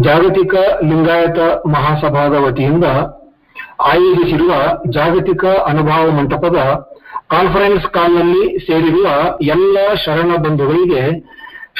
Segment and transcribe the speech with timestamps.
[0.00, 2.84] ಜಾಗತಿಕ ಲಿಂಗಾಯತ ಮಹಾಸಭಾದ ವತಿಯಿಂದ
[3.80, 4.52] ಆಯೋಜಿಸಿರುವ
[4.90, 6.58] ಜಾಗತಿಕ ಅನುಭವ ಮಂಟಪದ
[7.30, 9.06] ಕಾನ್ಫರೆನ್ಸ್ ಕಾಲ್ನಲ್ಲಿ ಸೇರಿರುವ
[9.42, 11.02] ಎಲ್ಲ ಶರಣ ಬಂಧುಗಳಿಗೆ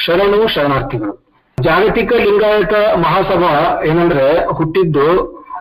[0.05, 1.13] ಶರಣು ಶರಣಾರ್ಥಿಗಳು.
[1.61, 5.07] ಜಾಗತಿಕ ಲಿಂಗಾಯತ ಮಹಾಸಭಾ ಏನಂದ್ರೆ ಹುಟ್ಟಿದ್ದು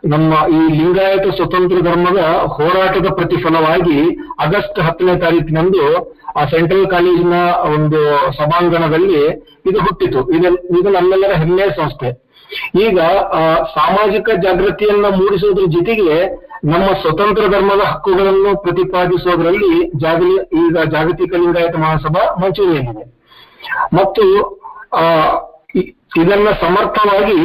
[0.04, 3.98] ನಮ್ಮ ಈ ಲಿಂಗಾಯತ ಸ್ವತಂತ್ರ ಧರ್ಮದ ಹೋರಾಟದ ಪ್ರತಿಫಲವಾಗಿ
[4.40, 5.84] ಆಗಸ್ಟ್ ಹತ್ತನೇ ತಾರೀಕಿನಂದು
[6.36, 7.34] ಆ ಸೆಂಟ್ರಲ್ ಕಾಲೇಜಿನ
[7.74, 8.00] ಒಂದು
[8.36, 9.22] ಸಭಾಂಗಣದಲ್ಲಿ
[9.66, 10.20] ಇದು ಹುಟ್ಟಿತು.
[10.32, 12.29] ಇದು ಇದು ನಮ್ಮೆಲ್ಲರ ಹೆಮ್ಮೆಯ ಸಂಸ್ಥೆ.
[12.86, 12.98] ಈಗ
[13.74, 16.16] ಸಾಮಾಜಿಕ ಜಾಗೃತಿಯನ್ನ ಮೂಡಿಸೋದ್ರ ಜೊತೆಗೆ
[16.64, 23.04] ನಮ್ಮ ಸ್ವತಂತ್ರ ಧರ್ಮದ ಹಕ್ಕುಗಳನ್ನು ಪ್ರತಿಪಾದಿಸೋದ್ರಲ್ಲಿ ಜಾಗಲಿ, ಈಗ ಜಾಗತಿಕ ಲಿಂಗಾಯತ ಮಹಾಸಭಾ ಮುಂಚೂಣಿಯಲ್ಲಿದೆ
[23.92, 24.24] ಮತ್ತು,
[24.92, 25.04] ಆ
[26.12, 27.38] ಇದನ್ನ ಸಮರ್ಥವಾಗಿ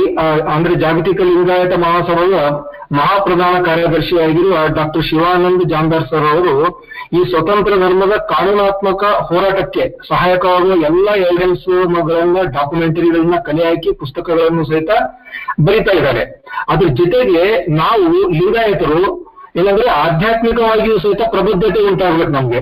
[0.54, 2.38] ಅಂದ್ರೆ ಜಾಗತಿಕ ಲಿಂಗಾಯತ ಮಹಾಸಭೆಯ
[2.92, 6.54] ಮಹಾಪ್ರಧಾನ ಕಾರ್ಯದರ್ಶಿಯಾಗಿರುವ ಡಾಕ್ಟರ್ ಶಿವಾನಂದ್ ಜಾಂದಾರ್ ಸರ್ ಅವರು
[7.18, 11.66] ಈ ಸ್ವತಂತ್ರ ಧರ್ಮದ ಕಾನೂನಾತ್ಮಕ ಹೋರಾಟಕ್ಕೆ ಸಹಾಯಕವಾಗುವ ಎಲ್ಲ ಎವಿಡೆನ್ಸ್
[12.10, 14.92] ಗಳನ್ನ ಡಾಕ್ಯುಮೆಂಟರಿಗಳನ್ನ ಕಲೆ ಹಾಕಿ ಪುಸ್ತಕಗಳನ್ನು ಸಹಿತ
[15.66, 16.24] ಬರಿತಾ ಇದ್ದಾರೆ.
[16.70, 17.44] ಅದ್ರ ಜೊತೆಗೆ
[17.82, 18.06] ನಾವು
[18.40, 19.02] ಲಿಂಗಾಯತರು,
[19.56, 22.62] ಏನಂದ್ರೆ ಆಧ್ಯಾತ್ಮಿಕವಾಗಿಯೂ ಸಹಿತ ಪ್ರಬುದ್ಧತೆ ಉಂಟಾಗ್ಬೇಕು ನಮ್ಗೆ.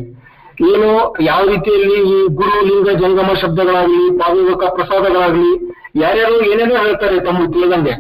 [0.72, 0.90] ಏನು
[1.22, 5.54] ಯಾವ ರೀತಿಯಲ್ಲಿ ಈ ಗುರು ಲಿಂಗ ಜಂಗಮ ಶಬ್ದಗಳಾಗ್ಲಿ ಪಾವಿಕ ಪ್ರಸಾದಗಳಾಗ್ಲಿ
[5.95, 7.95] ಯಾರ್ಯಾರು ಏನೇನೋ ಹೇಳ್ತಾರೆ ತಮ್ಮ ತಿಳಿದಂಗೆ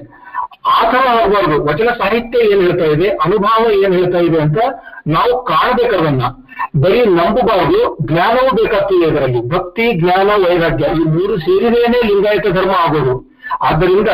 [0.75, 1.55] ಆ ತರ ಆಗ್ಬಾರ್ದು.
[1.63, 4.59] ವಚನ ಸಾಹಿತ್ಯ ಏನ್ ಹೇಳ್ತಾ ಇದೆ, ಅನುಭವ ಏನ್ ಹೇಳ್ತಾ ಇದೆ ಅಂತ
[5.07, 6.23] ನಾವು ಕಾಣಬೇಕಾದನ್ನ,
[6.83, 9.41] ಬರೀ ನಂಬಬಾರ್ದು, ಜ್ಞಾನವೂ ಬೇಕಾಗ್ತದೆ ಇದರಲ್ಲಿ.
[9.49, 13.15] ಭಕ್ತಿ, ಜ್ಞಾನ, ವೈರಾಗ್ಯ, ಈ ಮೂರು ಸೇರಿದೇನೆ ಲಿಂಗಾಯತ ಧರ್ಮ ಆಗೋದು.
[13.61, 14.11] ಆದ್ದರಿಂದ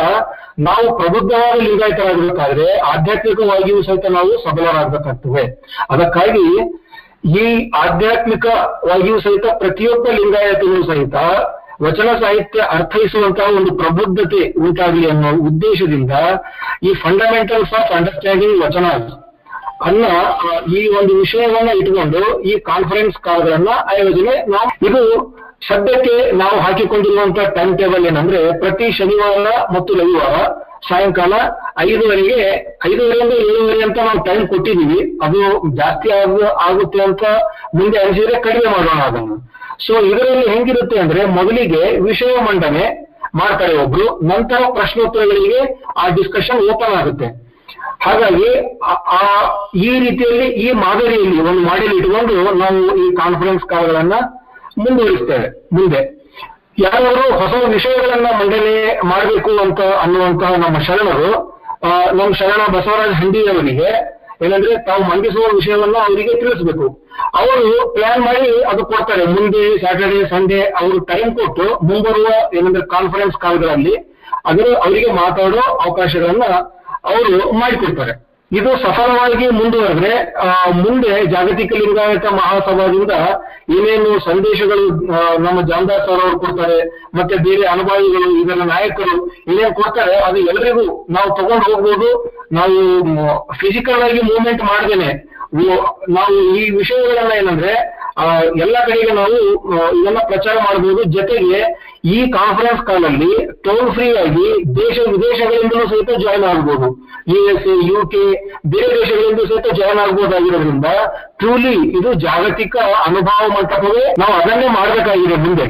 [0.68, 5.44] ನಾವು ಪ್ರಬುದ್ಧವಾದ ಲಿಂಗಾಯತರಾಗಬೇಕಾದ್ರೆ ಆಧ್ಯಾತ್ಮಿಕವಾಗಿಯೂ ಸಹಿತ ನಾವು ಸಬಲರಾಗಬೇಕಾಗ್ತದೆ.
[5.90, 6.48] ಅದಕ್ಕಾಗಿ
[7.40, 7.46] ಈ
[7.86, 11.16] ಆಧ್ಯಾತ್ಮಿಕವಾಗಿಯೂ ಸಹಿತ ಪ್ರತಿಯೊಬ್ಬ ಲಿಂಗಾಯತನೂ ಸಹಿತ
[11.84, 16.12] ವಚನ ಸಾಹಿತ್ಯ ಅರ್ಥೈಸುವಂತಹ ಒಂದು ಪ್ರಬುದ್ಧತೆ ಉಂಟಾಗಲಿ ಅನ್ನೋ ಉದ್ದೇಶದಿಂದ
[16.84, 18.86] ಈ ಫಂಡಮೆಂಟಲ್ಸ್ ಆಫ್ ಅಂಡರ್ಸ್ಟ್ಯಾಂಡಿಂಗ್ ವಚನ
[19.84, 20.06] ಅನ್ನ
[20.78, 25.04] ಈ ಒಂದು ವಿಷಯವನ್ನ ಇಟ್ಕೊಂಡು ಈ ಕಾನ್ಫರೆನ್ಸ್ ಕಾಲ್ಗಳನ್ನ ಆಯೋಜನೆ ನಾವು ಇದು
[25.68, 30.36] ಸದ್ಯಕ್ಕೆ ನಾವು ಹಾಕಿಕೊಂಡಿರುವಂತಹ ಟೈಮ್ ಟೇಬಲ್ ಏನಂದ್ರೆ ಪ್ರತಿ ಶನಿವಾರ ಮತ್ತು ರವಿವಾರ
[30.90, 31.34] ಸಾಯಂಕಾಲ
[31.80, 32.38] ಐದುವರೆಗೆ
[32.86, 35.00] ಐದುವರೆಯಿಂದ ಏಳುವರೆ ಅಂತ ನಾವು ಟೈಮ್ ಕೊಟ್ಟಿದ್ದೀವಿ.
[35.24, 35.40] ಅದು
[35.76, 37.24] ಜಾಸ್ತಿ ಆಗ ಆಗುತ್ತೆ ಅಂತ
[37.76, 39.36] ಮುಂದೆ ಅನಿಸಿದ್ರೆ ಕಡಿಮೆ ಮಾಡೋಣ ಅದನ್ನು.
[39.86, 47.26] ಸೊ ಇದರಲ್ಲಿ ಹೆಂಗಿರುತ್ತೆ ಅಂದ್ರೆ ಮೊದಲಿಗೆ ವಿಷಯ ಮಂಡನೆ ಮಾಡ್ತಾರೆ ಒಬ್ರು, ನಂತರ ಪ್ರಶ್ನೋತ್ತರಗಳಿಗೆ ಆ ಡಿಸ್ಕಷನ್ ಓಪನ್ ಆಗುತ್ತೆ.
[48.02, 54.14] ಹಾಗಾಗಿ ಆ- ಈ ರೀತಿಯಲ್ಲಿ ಈ ಮಾದರಿಯಲ್ಲಿ ಒಂದು ಮಾಡೆಲ್ ಇಟ್ಕೊಂಡು ನಾವು ಈ ಕಾನ್ಫರೆನ್ಸ್ ಕಾಲ್ಗಳನ್ನ
[54.78, 56.20] ಮುಂದುವರಿಸ್ತೇವೆ, ಮುಂದೆ.
[56.80, 61.60] ಯಾರಾದರೂ ಹೊಸ ವಿಷಯಗಳನ್ನ ಮಂಡನೆ ಮಾಡಬೇಕು ಅಂತ ಅನ್ನುವಂತಹ ನಮ್ಮ ಶರಣರು
[62.14, 67.10] ನಮ್ಮ ಶರಣ ಬಸವರಾಜ ಹಂಡಿಯವರಿಗೆ ಏನಂದ್ರೆ ತಾವು ಮಂಡಿಸುವ ವಿಷಯವನ್ನ ಅವರಿಗೆ ತಿಳಿಸ್ಬೇಕು.
[67.36, 69.26] ಅವರು ಪ್ಲಾನ್ ಮಾಡಿ ಅದು ಕೊಡ್ತಾರೆ.
[69.26, 73.96] ಮುಂದೆ ಸ್ಯಾಟರ್ಡೆ ಸಂಡೇ ಅವರು ಟೈಮ್ ಕೊಟ್ಟು ಮುಂಬರುವ ಏನಂದ್ರೆ ಕಾನ್ಫರೆನ್ಸ್ ಕಾಲ್ಗಳಲ್ಲಿ
[74.46, 76.44] ಅದರ ಅವರಿಗೆ ಮಾತಾಡೋ ಅವಕಾಶಗಳನ್ನ
[77.04, 78.29] ಅವರು ಮಾಡಿಕೊಡ್ತಾರೆ.
[78.58, 80.14] ಇದು ಸಫಲವಾಗಿ ಮುಂದುವರೆದ್ರೆ
[80.84, 83.14] ಮುಂದೆ ಜಾಗತಿಕ ಲಿಂಗಾಯತ ಮಹಾಸಭಾದಿಂದ
[83.78, 84.86] ಏನೇನು ಸಂದೇಶಗಳು
[85.46, 86.80] ನಮ್ಮ ಜಾಮದಾಸ್ ಸರ್ ಅವರು ಕೊಡ್ತಾರೆ,
[87.18, 89.16] ಮತ್ತೆ ಬೇರೆ ಅನುಭವಿಗಳು ಇದರ ನಾಯಕರು
[89.52, 90.86] ಏನೇನು ಕೊಡ್ತಾರೆ, ಅದು ಎಲ್ಲರಿಗೂ
[91.18, 92.10] ನಾವು ತಗೊಂಡು ಹೋಗ್ಬೋದು.
[92.58, 92.78] ನಾವು
[93.62, 95.10] ಫಿಸಿಕಲ್ ಆಗಿ ಮೂವ್ಮೆಂಟ್ ಮಾಡ್ದೇನೆ.
[96.10, 97.74] ನಾವು ಈ ವಿಷಯಗಳನ್ನ ಏನಂದ್ರೆ
[98.18, 98.26] ಆ,
[98.60, 99.36] ಎಲ್ಲ ಕಡೆಗೆ ನಾವು
[99.98, 101.60] ಇದನ್ನ ಪ್ರಚಾರ ಮಾಡಬಹುದು ಜೊತೆಗೆ
[102.08, 103.30] ಈ ಕಾನ್ಫರೆನ್ಸ್ ಕಾಲ್ ಅಲ್ಲಿ
[103.66, 106.88] ಟೋಲ್ ಫ್ರೀ ಆಗಿ ದೇಶ ವಿದೇಶಗಳಿಂದಲೂ ಸಹಿತ ಜಾಯ್ನ್ ಆಗ್ಬೋದು.
[107.28, 108.24] U S A U K
[108.68, 110.90] ಬೇರೆ ದೇಶಗಳಿಂದ ಸಹಿತ ಜಾಯ್ನ್ ಆಗ್ಬೋದಾಗಿರೋದ್ರಿಂದ
[111.40, 112.76] ಟ್ರೂಲಿ ಇದು ಜಾಗತಿಕ
[113.08, 115.68] ಅನುಭವ ಮಂಟಪವೇ ನಾವು ಅದನ್ನೇ ಮಾಡಬೇಕಾಗಿದೆ ಮುಂದೆ.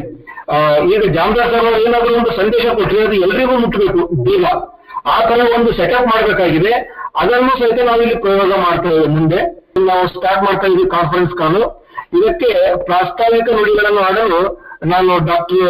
[0.91, 4.43] ಈಗ ಜಾಮದಾರ್ ಸರ್ ಏನಾದರೂ ಒಂದು ಸಂದೇಶ ಕೊಟ್ಟರೆ ಅದು ಎಲ್ರಿಗೂ ಮುಟ್ಟಬೇಕು ಬೇಗ.
[5.05, 6.73] ಆ ತರ ಒಂದು ಸೆಟಪ್ ಮಾಡಬೇಕಾಗಿದೆ.
[7.21, 9.07] ಅದನ್ನು ಸಹಿತ ನಾವು ಇಲ್ಲಿ ಪ್ರಯೋಗ ಮಾಡ್ತಾ ಇದ್ದೇವೆ.
[9.17, 9.39] ಮುಂದೆ
[9.89, 11.61] ನಾವು ಸ್ಟಾರ್ಟ್ ಮಾಡ್ತಾ ಇದ್ದೀವಿ ಕಾನ್ಫರೆನ್ಸ್ ಕಾಲ್
[12.19, 12.51] ಇದಕ್ಕೆ
[12.89, 14.41] ಪ್ರಾಸ್ತಾವಿಕ ನುಡಿಗಳನ್ನು ಆಡಲು
[14.91, 15.63] ನಾನು ಡಾಕ್ಟರ್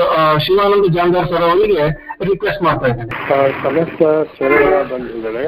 [0.45, 1.85] ಶಿವಾನಂದ ಜಾಂಗಾರ್ ಸರ್ ಅವರಿಗೆ
[2.29, 3.16] ರಿಕ್ವೆಸ್ಟ್ ಮಾಡ್ತಾ ಇದ್ದೇನೆ.
[3.63, 4.01] ಸಮಸ್ತ
[4.38, 5.46] ಶರಣ ಬಂಧುಗಳೇ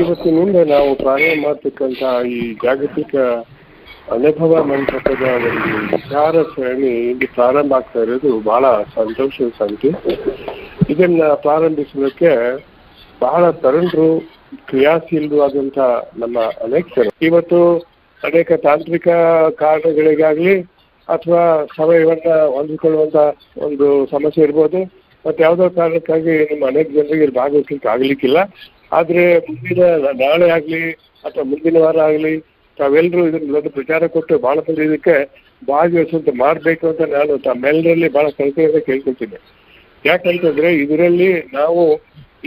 [0.00, 3.14] ಇವತ್ತಿನಿಂದ ನಾವು ಪ್ರಾರಂಭ ಮಾಡ್ತಕ್ಕಂತಹ ಈ ಜಾಗತಿಕ
[4.12, 9.90] ಅನುಭವ ಮಂಟಪದ ಒಂದು ವಿಚಾರ ಸರಣಿ ಇಲ್ಲಿ ಪ್ರಾರಂಭ ಆಗ್ತಾ ಇರೋದು ಬಹಳ ಸಂತೋಷದ ಸಂಖ್ಯೆ
[10.90, 12.32] ಇದನ್ನ ಪ್ರಾರಂಭಿಸಲಿಕ್ಕೆ
[13.20, 14.08] ಬಹಳ ತರುಣರು,
[14.68, 15.78] ಕ್ರಿಯಾಶೀಲರು ಆದಂತ
[16.18, 17.60] ನಮ್ಮ ಅನೇಕ ಜನ ಇವತ್ತು
[18.24, 19.08] ಅನೇಕ ತಾಂತ್ರಿಕ
[19.58, 20.60] ಕಾರಣಗಳಿಗಾಗ್ಲಿ
[21.08, 23.16] ಅಥವಾ ಸಮಯವನ್ನ ಹೊಂದಿಕೊಳ್ಳುವಂತ
[23.58, 24.82] ಒಂದು ಸಮಸ್ಯೆ ಇರ್ಬೋದು.
[25.26, 28.38] ಮತ್ತೆ ಯಾವ್ದೋ ಕಾರಣಕ್ಕಾಗಿ ನಿಮ್ಮ ಅನೇಕ ಜನರಿಗೆ ಭಾಗವಹಿಸ್ಲಿಕ್ಕೆ ಆಗ್ಲಿಕ್ಕಿಲ್ಲ.
[28.92, 29.82] ಆದ್ರೆ ಮುಂದಿನ
[30.24, 30.82] ನಾಳೆ ಆಗ್ಲಿ,
[31.24, 32.34] ಅಥವಾ ಮುಂದಿನ ವಾರ ಆಗ್ಲಿ
[32.78, 35.16] ತಾವೆಲ್ಲರೂ ಇದನ್ನ ದೊಡ್ಡ ಪ್ರಚಾರ ಕೊಟ್ಟು ಬಹಳ ಮಂದಿ ಇದಕ್ಕೆ
[35.68, 39.38] ಭಾಗವಹಿಸುವಂತೆ ಮಾಡಬೇಕು ಅಂತ ನಾನು ತಮ್ಮೆಲ್ಲರಲ್ಲಿ ಬಹಳ ಕಲ್ಪನೆ ಕೇಳ್ಕೊಳ್ತೀನಿ.
[40.04, 41.82] ಯಾಕಂತಂದ್ರೆ ಇದರಲ್ಲಿ ನಾವು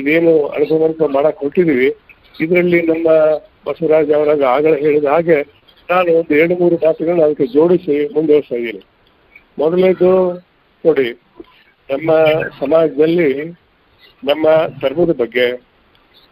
[0.01, 1.89] ಇದೇನು ಅನುಭವ ಮಾಡಕ್ ಕೊಟ್ಟಿದೀವಿ
[2.35, 3.07] ಇದರಲ್ಲಿ ನಮ್ಮ
[3.65, 5.37] ಬಸವರಾಜ್ ಅವರಾಗ ಆಗಲೇ ಹೇಳಿದ ಹಾಗೆ
[5.89, 8.81] ನಾನು ಒಂದು ಎರಡು ಮೂರು ಮಾತುಗಳನ್ನ ಅದಕ್ಕೆ ಜೋಡಿಸಿ ಮುಂದುವರಿಸ್ತಾ ಇದ್ದೀನಿ.
[9.57, 10.11] ಮೊದಲನೇದು
[10.83, 11.07] ನೋಡಿ,
[11.89, 12.11] ನಮ್ಮ
[12.59, 13.31] ಸಮಾಜದಲ್ಲಿ
[14.29, 14.47] ನಮ್ಮ
[14.81, 15.47] ಧರ್ಮದ ಬಗ್ಗೆ,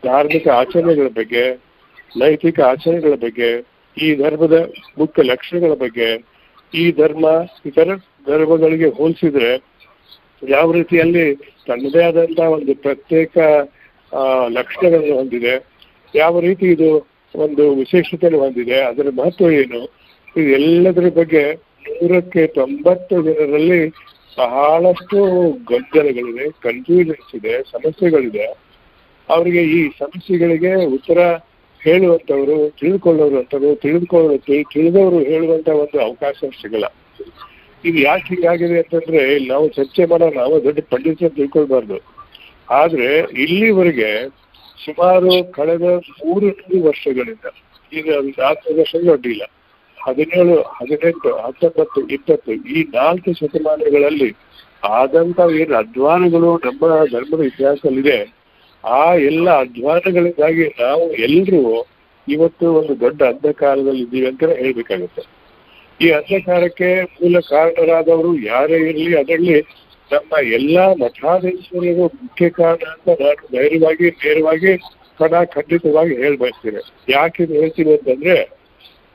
[0.04, 1.44] ಧಾರ್ಮಿಕ ಆಚರಣೆಗಳ ಬಗ್ಗೆ,
[2.18, 3.50] ನೈತಿಕ ಆಚರಣೆಗಳ ಬಗ್ಗೆ
[4.02, 4.58] ಈ ಧರ್ಮದ
[4.98, 6.08] ಮುಖ್ಯ ಲಕ್ಷಣಗಳ ಬಗ್ಗೆ
[6.74, 7.26] ಈ ಧರ್ಮ
[7.66, 7.90] ಇತರ
[8.28, 9.52] ಧರ್ಮಗಳಿಗೆ ಹೋಲಿಸಿದ್ರೆ
[10.44, 11.26] ಯಾವ ರೀತಿಯಲ್ಲಿ
[11.68, 13.38] ತನ್ನದೇ ಆದಂತಹ ಒಂದು ಪ್ರತ್ಯೇಕ
[14.50, 15.54] ಲಕ್ಷಣಗಳನ್ನು ಹೊಂದಿದೆ,
[16.14, 16.90] ಯಾವ ರೀತಿ ಇದು
[17.36, 19.82] ಒಂದು ವಿಶೇಷತೆಯನ್ನು ಹೊಂದಿದೆ, ಅದರ ಮಹತ್ವ ಏನು,
[20.36, 21.44] ಇದು ಎಲ್ಲದರ ಬಗ್ಗೆ
[21.90, 23.82] ನೂರಕ್ಕೆ ತೊಂಬತ್ತು ಜನರಲ್ಲಿ
[24.38, 25.20] ಬಹಳಷ್ಟು
[25.70, 28.48] ಗೊಂದಲಗಳಿವೆ ಕನ್ಫ್ಯೂಷನ್ಸ್ ಇದೆ, ಸಮಸ್ಯೆಗಳಿದೆ.
[29.30, 31.20] ಅವರಿಗೆ ಈ ಸಮಸ್ಯೆಗಳಿಗೆ ಉತ್ತರ
[31.84, 36.86] ಹೇಳುವಂತವರು ತಿಳ್ಕೊಳ್ಳೋರು ಅಂತವರು ತಿಳಿದುಕೊಳ್ಳೋ ತಿಳಿದವರು ಹೇಳುವಂತ ಒಂದು ಅವಕಾಶ ಸಿಗಲ್ಲ.
[37.86, 41.98] ಇದು ಯಾಕೆ ಹೀಗಾಗಿದೆ ಅಂತಂದ್ರೆ, ನಾವು ಚರ್ಚೆ ಮಾಡೋ ನಾವು ದೊಡ್ಡ ಪಂಡಿತ ತಿಳ್ಕೊಳ್ಬಾರ್ದು.
[42.70, 44.30] ಆದ್ರೆ ಇಲ್ಲಿವರೆಗೆ
[44.86, 46.48] ಸುಮಾರು ಕಳೆದ ಮೂರು
[46.84, 47.48] ವರ್ಷಗಳಿಂದ,
[47.94, 49.44] ಈಗ ನಾಲ್ಕು ವರ್ಷಗಳು ಅಡ್ಡಿಲ್ಲ
[50.04, 54.36] ಹದಿನೇಳು, ಹದಿನೆಂಟು, ಹತ್ತೊಂಬತ್ತು, ಇಪ್ಪತ್ತು, ಈ ನಾಲ್ಕು ಶತಮಾನಗಳಲ್ಲಿ
[54.84, 58.39] ಆದಂತ ಏನು ಅಧ್ವಾನಗಳು ನಮ್ಮ ಧರ್ಮದ ಇತಿಹಾಸದಲ್ಲಿದೆ.
[58.84, 61.86] ಆ ಎಲ್ಲ ಅಧ್ವಾನಗಳಿಂದಾಗಿ ನಾವು ಎಲ್ಲರೂ
[62.28, 65.40] ಇವತ್ತು ಒಂದು ದೊಡ್ಡ ಅಂಧಕಾರದಲ್ಲಿ ಇದ್ದೀವಿ ಅಂತ ಹೇಳ್ಬೇಕಾಗುತ್ತೆ.
[66.02, 69.62] ಈ ಅಂಧಕಾರಕ್ಕೆ ಮೂಲ ಕಾರಣರಾದವರು ಯಾರೇ ಇರಲಿ, ಅದರಲ್ಲಿ
[70.12, 74.78] ನಮ್ಮ ಎಲ್ಲಾ ಮಠಾಧೀಶರಿಗೂ ಮುಖ್ಯ ಕಾರಣ ಅಂತ ನಾನು ಧೈರ್ಯವಾಗಿ, ನೇರವಾಗಿ
[75.20, 77.12] ಕಣ ಖಂಡಿತವಾಗಿ ಹೇಳ್ಬಯಸ್ತೀನಿ.
[77.12, 78.50] ಯಾಕೆ ಇದು ಹೇಳ್ತೀನಿ ಅಂತಂದ್ರೆ,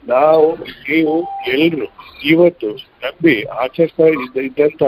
[0.08, 1.86] ನಾವು, ನೀವು ಎಲ್ರು
[2.24, 4.82] ಇವತ್ತು ನಂಬಿ ಆಚರಿಸ್ತಾ ಇದ್ದ ಇದ್ದಂತ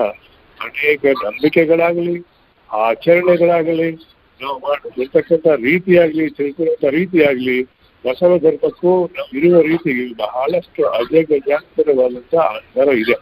[0.60, 2.26] ಅನೇಕ ನಂಬಿಕೆಗಳಾಗಲಿ,
[2.72, 7.56] ಆಚರಣೆಗಳಾಗಲಿ ನಾವು ಮಾಡಿರ್ತಕ್ಕಂಥ ರೀತಿಯಾಗ್ಲಿ ತಿಳ್ಕೊಳ್ಳುವಂತ ರೀತಿಯಾಗ್ಲಿ,
[8.04, 8.92] ಬಸವ ಧರ್ಮಕ್ಕೂ
[9.32, 13.16] ಇರುವ ರೀತಿ ಬಹಳಷ್ಟು ಅಜಗಜಾಂತರವಾದಂಥ ಅಂತರ ಇದೆ.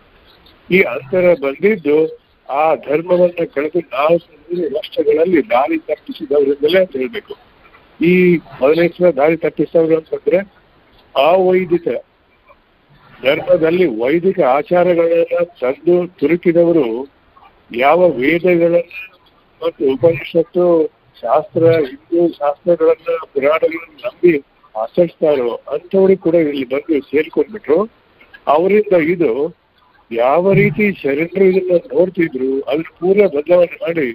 [0.70, 1.96] ಈ ಅಂತರ ಬಂದಿದ್ದು
[2.48, 4.32] ಆ ಧರ್ಮವನ್ನ ಕಳೆದು ನಾಲ್ಕು
[4.74, 7.34] ರಾಷ್ಟ್ರಗಳಲ್ಲಿ ದಾರಿ ತಪ್ಪಿಸಿದವರಿಂದಲೇ ಅಂತ ಹೇಳ್ಬೇಕು.
[8.00, 8.12] ಈ
[8.60, 10.38] ಮೊದಲನೇ ದಾರಿ ತಪ್ಪಿಸಿದವರು ಅಂತಂದ್ರೆ
[11.14, 11.88] ಅವೈದಿಕ
[13.22, 16.86] ಧರ್ಮದಲ್ಲಿ ವೈದಿಕ ಆಚಾರಗಳನ್ನ ತಂದು ತುರುಕಿದವರು
[17.76, 18.92] ಯಾವ ವೇದಗಳನ್ನ
[19.62, 20.64] ಮತ್ತು ಉಪನಿಷತ್ತು
[21.20, 24.44] ಶಾಸ್ತ್ರ, ಹಿಂದೂ ಶಾಸ್ತ್ರಗಳನ್ನ ಪುರಾಣಗಳನ್ನ ನಂಬಿ
[24.74, 27.90] ಆಚರಿಸ್ತಾರೋ ಅಂಥವ್ರಿಗೆ ಕೂಡ ಇಲ್ಲಿ ಬಂದು ಸೇರ್ಕೊಂಡ್ಬಿಟ್ರು.
[28.46, 29.30] ಅವರಿಂದ ಇದು
[30.12, 34.08] ಯಾವ ರೀತಿ ಶರಣರು ಇದನ್ನ ನೋಡ್ತಿದ್ರು, ಅದ್ರ ಪೂರ್ವ ಬದಲಾವಣೆ ಮಾಡಿ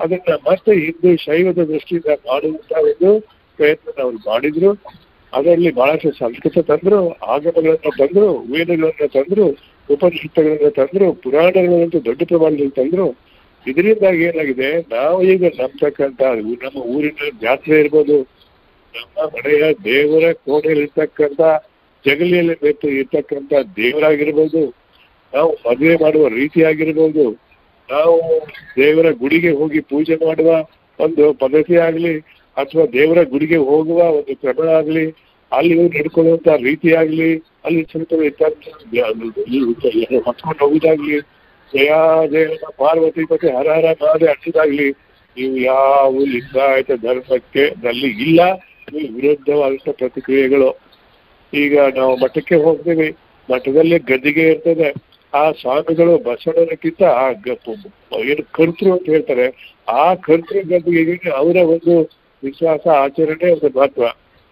[0.00, 3.20] ಅದನ್ನ ಮತ್ತೆ ಹಿಂದೂ ಶೈವದ ದೃಷ್ಟಿಯಿಂದ ಮಾಡುವಂತ ಒಂದು
[3.58, 4.70] ಪ್ರಯತ್ನ ಅವ್ರು ಮಾಡಿದ್ರು.
[5.32, 9.46] ಅದರಲ್ಲಿ ಬಹಳಷ್ಟು ಸಂಸ್ಕೃತ ತಂದ್ರು, ಆಗಮಗಳನ್ನ ತಂದ್ರು, ವೇದಗಳನ್ನ ತಂದ್ರು,
[9.90, 13.06] ಉಪನಿಷತ್ತುಗಳನ್ನ ತಂದ್ರು ಪುರಾಣಗಳನ್ನಂತೂ ದೊಡ್ಡ ಪ್ರಮಾಣದಲ್ಲಿ ತಂದ್ರು.
[13.70, 16.22] ಇದರಿಂದಾಗಿ ಏನಾಗಿದೆ, ನಾವು ಈಗ ನಂಬತಕ್ಕಂತ
[16.64, 18.16] ನಮ್ಮ ಊರಿನ ಜಾತ್ರೆ ಇರ್ಬೋದು,
[18.94, 21.40] ನಮ್ಮ ಮನೆಯ ದೇವರ ಕೋಣೆಯಲ್ಲಿರ್ತಕ್ಕಂಥ,
[22.04, 24.62] ಜಗಲಿಯಲ್ಲಿ ಬೆಟ್ಟು ಇರ್ತಕ್ಕಂಥ ದೇವರಾಗಿರ್ಬೋದು,
[25.32, 27.24] ನಾವು ಮದುವೆ ಮಾಡುವ ರೀತಿಯಾಗಿರ್ಬೋದು,
[27.88, 28.16] ನಾವು
[28.76, 30.50] ದೇವರ ಗುಡಿಗೆ ಹೋಗಿ ಪೂಜೆ ಮಾಡುವ
[30.98, 32.14] ಒಂದು ಪದ್ಧತಿ ಆಗ್ಲಿ,
[32.56, 35.06] ಅಥವಾ ದೇವರ ಗುಡಿಗೆ ಹೋಗುವ ಒಂದು ಕ್ರಮ ಆಗ್ಲಿ,
[35.52, 37.30] ಅಲ್ಲಿ ನಡ್ಕೊಳ್ಳುವಂತ ರೀತಿ ಆಗ್ಲಿ
[37.66, 38.12] ಅಲ್ಲಿ ಸ್ವಲ್ಪ
[40.26, 41.18] ಹೊತ್ಕೊಂಡು ಹೋಗುದಾಗ್ಲಿ
[41.72, 41.92] ಜಯ
[42.26, 42.46] ಜಯ,
[42.76, 44.90] ಪಾರ್ವತಿ ಪತಿ, ಹರ ಹರ ಮಾದೆ ಅಟ್ಟಿದಾಗ್ಲಿ
[45.38, 48.40] ನೀವು ಯಾವ ಲಿಂಗಾಯತ ಧರ್ಮಕ್ಕೆ ನಲ್ಲಿ ಇಲ್ಲ,
[48.92, 50.78] ನೀವು ವಿರುದ್ಧವಾದಂತ ಪ್ರತಿಕ್ರಿಯೆಗಳು.
[51.54, 53.16] ಈಗ ನಾವು ಮಠಕ್ಕೆ ಹೋಗ್ತೀವಿ,
[53.50, 54.94] ಮಠದಲ್ಲಿ ಗದ್ದಿಗೆ ಇರ್ತದೆ.
[55.34, 57.30] ಆ ಸ್ವಾಮಿಗಳು ಬಸವಣ್ಣನಕ್ಕಿಂತ ಆ
[58.20, 59.76] ಏನು ಕರ್ತೃ ಅಂತ ಹೇಳ್ತಾರೆ.
[59.88, 62.10] ಆ ಕರ್ತೃ ಗದ್ದಿಗೆ ಅವರ ಒಂದು
[62.44, 64.04] ವಿಶ್ವಾಸ, ಆಚರಣೆ, ಒಂದು ಮಹತ್ವ.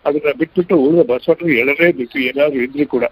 [0.04, 3.04] ಅದನ್ನ ಬಿಟ್ಬಿಟ್ಟು ಉಳಿದ ಬಸವಣ್ಣ ಎಳರೇ ಬಿಟ್ಟು ಏನಾದ್ರು ಇದ್ರು ಕೂಡ.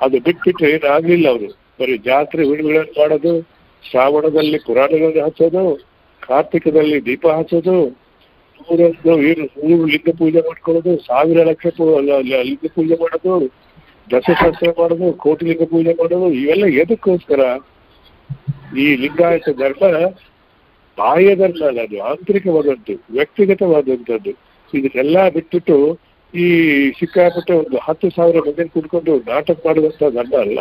[0.00, 1.61] ಅದು ಬಿಟ್ಬಿಟ್ಟು ಏನಾಗ್ಲಿಲ್ಲ ಅವರು.
[1.82, 3.32] ಬರೀ ಜಾತ್ರೆ ಹುಡುಗಳನ್ನು ಮಾಡೋದು
[3.82, 5.62] ಶ್ರಾವಣದಲ್ಲಿ ಪುರಾಣಗಳನ್ನು ಹಚ್ಚೋದು,
[6.22, 7.76] ಕಾರ್ತಿಕದಲ್ಲಿ ದೀಪ ಹಚ್ಚೋದು
[8.60, 11.66] ನೂರು ಲಿಂಗ ಪೂಜೆ ಮಾಡ್ಕೊಳ್ಳೋದು, ಸಾವಿರ ಲಕ್ಷ
[12.50, 13.34] ಲಿಂಗ ಪೂಜೆ ಮಾಡೋದು
[14.12, 17.40] ದಶಶಾಸ್ತ್ರ ಮಾಡೋದು, ಕೋಟಿ ಲಿಂಗ ಪೂಜೆ ಮಾಡೋದು, ಇವೆಲ್ಲ ಎದಕ್ಕೋಸ್ಕರ
[18.82, 19.84] ಈ ಲಿಂಗಾಯತ ಧರ್ಮ
[20.98, 24.32] ಬಾಹ್ಯ ಧರ್ಮ ಅಲ್ಲ, ಅದು ಆಂತರಿಕವಾದದ್ದು, ವ್ಯಕ್ತಿಗತವಾದಂಥದ್ದು.
[24.72, 25.76] ಇದನ್ನೆಲ್ಲ ಬಿಟ್ಬಿಟ್ಟು
[26.34, 26.46] ಈ
[26.98, 30.58] ಸಿಕ್ಕಾಪಟ್ಟೆ ಒಂದು ಹತ್ತು ಸಾವಿರ ಮಂದಿ ಕುಡ್ಕೊಂಡು ನಾಟಕ ಮಾಡುವಂತ ಧರ್ಮ ಅಲ್ಲ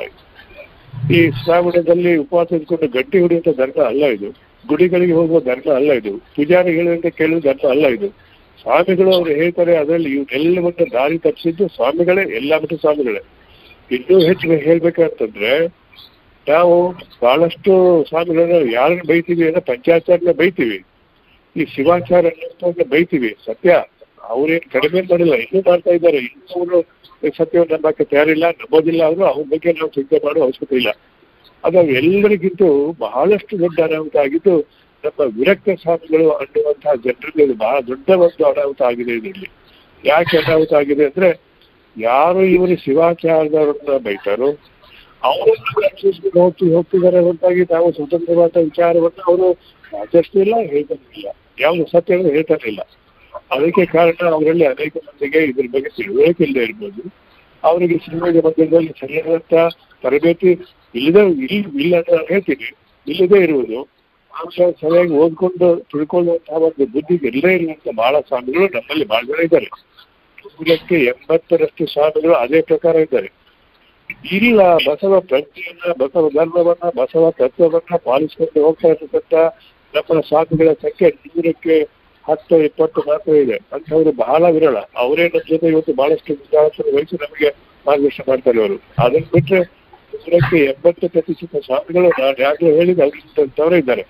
[1.10, 4.30] ಈ ಶ್ರಾವಣದಲ್ಲಿ ಉಪವಾಸ ಇದ್ಕೊಂಡು ಗಟ್ಟಿ ಹೊಡೆಯುವಂತ ಧರ್ಮ ಅಲ್ಲ ಇದು.
[4.68, 6.18] ಗುಡಿಗಳಿಗೆ ಹೋಗುವ ಧರ್ಮ ಅಲ್ಲ ಇದು.
[6.18, 8.08] ಪೂಜಾರಿ ಹೇಳುವಂತ ಕೇಳುವ ಧರ್ಮ ಅಲ್ಲ ಇದು.
[8.62, 13.20] ಸ್ವಾಮಿಗಳು ಅವರು ಹೇಳ್ತಾರೆ, ಅದರಲ್ಲಿ ಇವನ್ನೆಲ್ಲವನ್ನ ದಾರಿ ತಪ್ಪಿಸಿದ್ದು ಸ್ವಾಮಿಗಳೇ, ಎಲ್ಲಾ ಮಠ ಸ್ವಾಮಿಗಳೇ.
[13.92, 15.68] ಇನ್ನೂ ಹೆಚ್ಚು ಹೇಳ್ಬೇಕಂತಂದ್ರೆ,
[16.50, 20.84] ನಾವು ಬಹಳಷ್ಟು ಸ್ವಾಮಿಗಳನ್ನ ಯಾರನ್ನ ಬೈತೀವಿ ಅಂದ್ರೆ ಪಂಚಾಚಾರ್ಯ ಬೈತೀವಿ.
[21.56, 22.26] ಈ ಶಿವಾಚಾರ
[22.90, 23.84] ಬೈತೀವಿ, ಸತ್ಯ.
[24.30, 26.18] ಅವ್ರೇನ್ ಕಡಿಮೆ ಮಾಡಿಲ್ಲ, ಇನ್ನೂ ಮಾಡ್ತಾ ಇದ್ದಾರೆ.
[26.18, 26.80] ಇನ್ನೂ ಅವರು
[27.38, 30.92] ಸತ್ಯವನ್ನು ನಂಬಕ್ಕೆ ತಯಾರಿಲ್ಲ ನಂಬೋದಿಲ್ಲ ಅವರು ಅವ್ರ ಬಗ್ಗೆ ನಾವು ಚಿಂತೆ ಮಾಡೋ ಅವಶ್ಯಕತೆ ಇಲ್ಲ.
[31.64, 34.56] ಅದು ಎಲ್ಲರಿಗಿಂತೂ ಬಹಳಷ್ಟು ದೊಡ್ಡ ಅನಾಹುತ ಆಗಿದ್ದು,
[35.04, 39.50] ನಮ್ಮ ವಿರಕ್ತ ಸ್ವಾಮಿಗಳು ಅನ್ನುವಂತಹ ಜನರಿಗೆ ಬಹಳ ದೊಡ್ಡ ಒಂದು ಅನಾಹುತ ಆಗಿದೆ ಇದರಲ್ಲಿ.
[40.06, 41.30] ಯಾಕೆ ಅನಾಹುತ ಆಗಿದೆ ಅಂದ್ರೆ,
[41.98, 44.52] ಯಾರು ಇವರು ಶಿವಾಚಾರದವರನ್ನ ಬೈತಾರೋ
[45.84, 49.48] ರಕ್ಷಿಸ್ಕೊಂಡು ಹೋಗ್ತಿ, ಹೋಗ್ತಿದ್ದಾರೆ ಹೊರತಾಗಿ ನಾವು ಸ್ವತಂತ್ರವಾದ ವಿಚಾರವನ್ನು ಅವರು
[50.02, 51.28] ಆಚರಿಸ್ತಿಲ್ಲ ಹೇಳ್ತಾನಿಲ್ಲ
[51.60, 52.82] ಯಾವುದು ಸತ್ಯ ಅಂದ್ರೆ ಹೇಳ್ತಾನಿಲ್ಲ
[53.52, 57.02] ಅದಕ್ಕೆ ಕಾರಣ ಅವರಲ್ಲಿ ಅನೇಕ ಮಂದಿಗೆ ಇದ್ರ ಬಗ್ಗೆ ತಿಳುವಳಿಕೆ ಇಲ್ಲದೆ ಇರ್ಬೋದು.
[57.64, 59.54] ಅವರಿಗೆ ಸಿನಿಮಾದ ಮಧ್ಯದಲ್ಲಿ ಸರಿಯಾದಂತ
[60.04, 60.60] ತರಬೇತಿ
[60.96, 62.76] ಇಲ್ಲದೆ ಇಲ್ಲಿ ಇಲ್ಲ ಅಂತ ನಾನು ಹೇಳ್ತೀನಿ.
[63.08, 63.82] ಇಲ್ಲದೆ ಇರುವುದು.
[64.34, 69.66] ಅಂಶ ಸರಿಯಾಗಿ ಓದ್ಕೊಂಡು ತಿಳ್ಕೊಳ್ಳುವಂತಹ ಒಂದು ಬುದ್ಧಿಗೆ ಇಲ್ಲದೆ ಇರುವಂತ ಬಹಳ ಸ್ವಾಮಿಗಳು ನಮ್ಮಲ್ಲಿ ಬಹಳ ಜನ ಇದ್ದಾರೆ.
[69.66, 73.32] ನೂರಕ್ಕೆ ಎಂಬತ್ತರಷ್ಟು ಸ್ವಾಮಿಗಳು ಅದೇ ಪ್ರಕಾರ ಇದ್ದಾರೆ.
[74.32, 79.34] ಇಲ್ಲ, ಬಸವ ಪ್ರಜ್ಞೆಯನ್ನ, ಬಸವ ಧರ್ಮವನ್ನ, ಬಸವ ತತ್ವವನ್ನ ಪಾಲಿಸಿಕೊಂಡು ಹೋಗ್ತಾ ಇರತಕ್ಕಂಥ
[79.94, 83.58] ನಮ್ಮ ಸ್ವಾಮಿಗಳ ಸಂಖ್ಯೆ ನೂರಕ್ಕೆ ಹತ್ತು, ಇಪ್ಪತ್ತು ಮಾತ್ರ ಇದೆ.
[83.74, 84.78] ಅಂತವ್ರು ಬಹಳ ವಿರಳ.
[84.78, 86.64] ಅವರೇ ನಮ್ಮ ಜೊತೆ ಇವತ್ತು ಬಹಳಷ್ಟು ವಿಚಾರ
[86.96, 87.50] ವಹಿಸಿ ನಮಗೆ
[87.88, 89.60] ಮಾರ್ಗದರ್ಶನ ಮಾಡ್ತಾರೆ ಅವರು ಅದನ್ನ ಬಿಟ್ರೆ
[90.14, 94.02] ನೂರಕ್ಕೆ ಎಂಬತ್ತು ಪ್ರತಿಶತ ಸ್ವಾಮಿಗಳು ನಾನು ಯಾಕೆ ಹೇಳಿದ ಅವ್ರಂತವರೇ ಇದ್ದಾರೆ.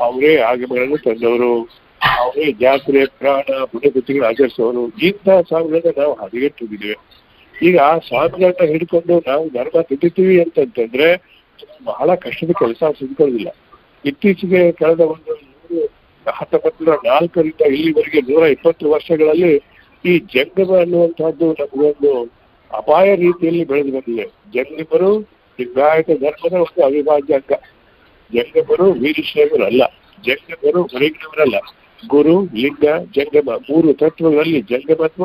[0.00, 1.68] ಅವರೇ ಆಗಮಗಳನ್ನು ತಂದವರು,
[2.18, 6.96] ಅವರೇ ಜಾತ್ರೆ, ಪ್ರಾಣ ಪುಣ್ಯಕೃತಿಗಳು ಆಚರಿಸೋರು ಇಂತಹ ಸ್ವಾಮಿಗಳನ್ನ ನಾವು ಹದಿಗೆಟ್ಟಿದ್ದೇವೆ.
[7.62, 11.08] ಈಗ ಆ ಸ್ವಾಮಿಗಳನ್ನ ಹಿಡ್ಕೊಂಡು ನಾವು ಧರ್ಮ ತಿದ್ದುತ್ತೀವಿ ಅಂತಂತಂದ್ರೆ
[11.84, 13.48] ಬಹಳ ಕಷ್ಟದ ಕೆಲಸ ಸಿಗ್ಕೊಳ್ಳೋದಿಲ್ಲ
[14.04, 19.52] ಇತ್ತೀಚೆಗೆ ಕಳೆದ ಒಂದು ನೂರು ಹತ್ತೊಂಬತ್ತು ನಾಲ್ಕರಿಂದ ಇಲ್ಲಿವರೆಗೆ ನೂರ ಇಪ್ಪತ್ತು ವರ್ಷಗಳಲ್ಲಿ
[20.04, 22.12] ಈ ಜಂಗಮ ಅನ್ನುವಂತಹದ್ದು ನಮಗೊಂದು
[22.70, 24.24] ಅಪಾಯ ರೀತಿಯಲ್ಲಿ ಬೆಳೆದು ಬಂದಿದೆ.
[24.54, 25.10] ಜಂಗಮರು
[25.58, 27.52] ಲಿಂಗಾಯತ ಧರ್ಮದ ಒಂದು ಅವಿಭಾಜ್ಯ ಅಂಗ.
[28.30, 29.82] ಜಂಗಮರು ವೀರಶೈವರು ಅಲ್ಲ
[30.24, 31.56] ಜಂಗಮರು ಹೊರಗಿನವರಲ್ಲ
[32.08, 32.84] ಗುರು, ಲಿಂಗ,
[33.16, 35.24] ಜಂಗಮ ಮೂರು ತತ್ವಗಳಲ್ಲಿ ಜಂಗಮತ್ವ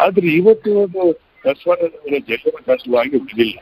[0.00, 1.02] ಆದ್ರೆ ಇವತ್ತು ಒಂದು
[1.44, 3.56] ಬಸವಣ್ಣನವರ ಜಂಗಮ ತತ್ವವಾಗಿ ಉಳಿದಿಲ್ಲ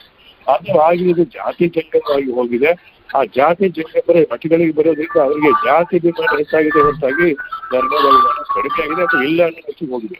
[0.47, 2.71] ಅದು ಆಗಿರೋದು ಜಾತಿ ಜಂಗಮವಾಗಿ ಹೋಗಿದೆ.
[3.15, 7.29] ಆ ಜಾತಿ ಜಂಗಮರ ಮಠಗಳಿಗೆ ಬರೋದ್ರಿಂದ ಅವರಿಗೆ ಜಾತಿ ಅಭಿಮಾನ ಹೆಚ್ಚಾಗಿದೆ ಹೊರತಾಗಿ
[7.73, 8.07] ಧರ್ಮದ
[8.55, 10.19] ಕಡಿಮೆ ಆಗಿದೆ ಅಥವಾ ಇಲ್ಲ ಅನ್ನೋ ಮಟ್ಟಿಗೆ ಹೋಗಿದೆ.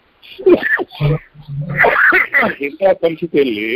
[2.67, 3.69] ಇಂತಹ ಪರಿಸ್ಥಿತಿಯಲ್ಲಿ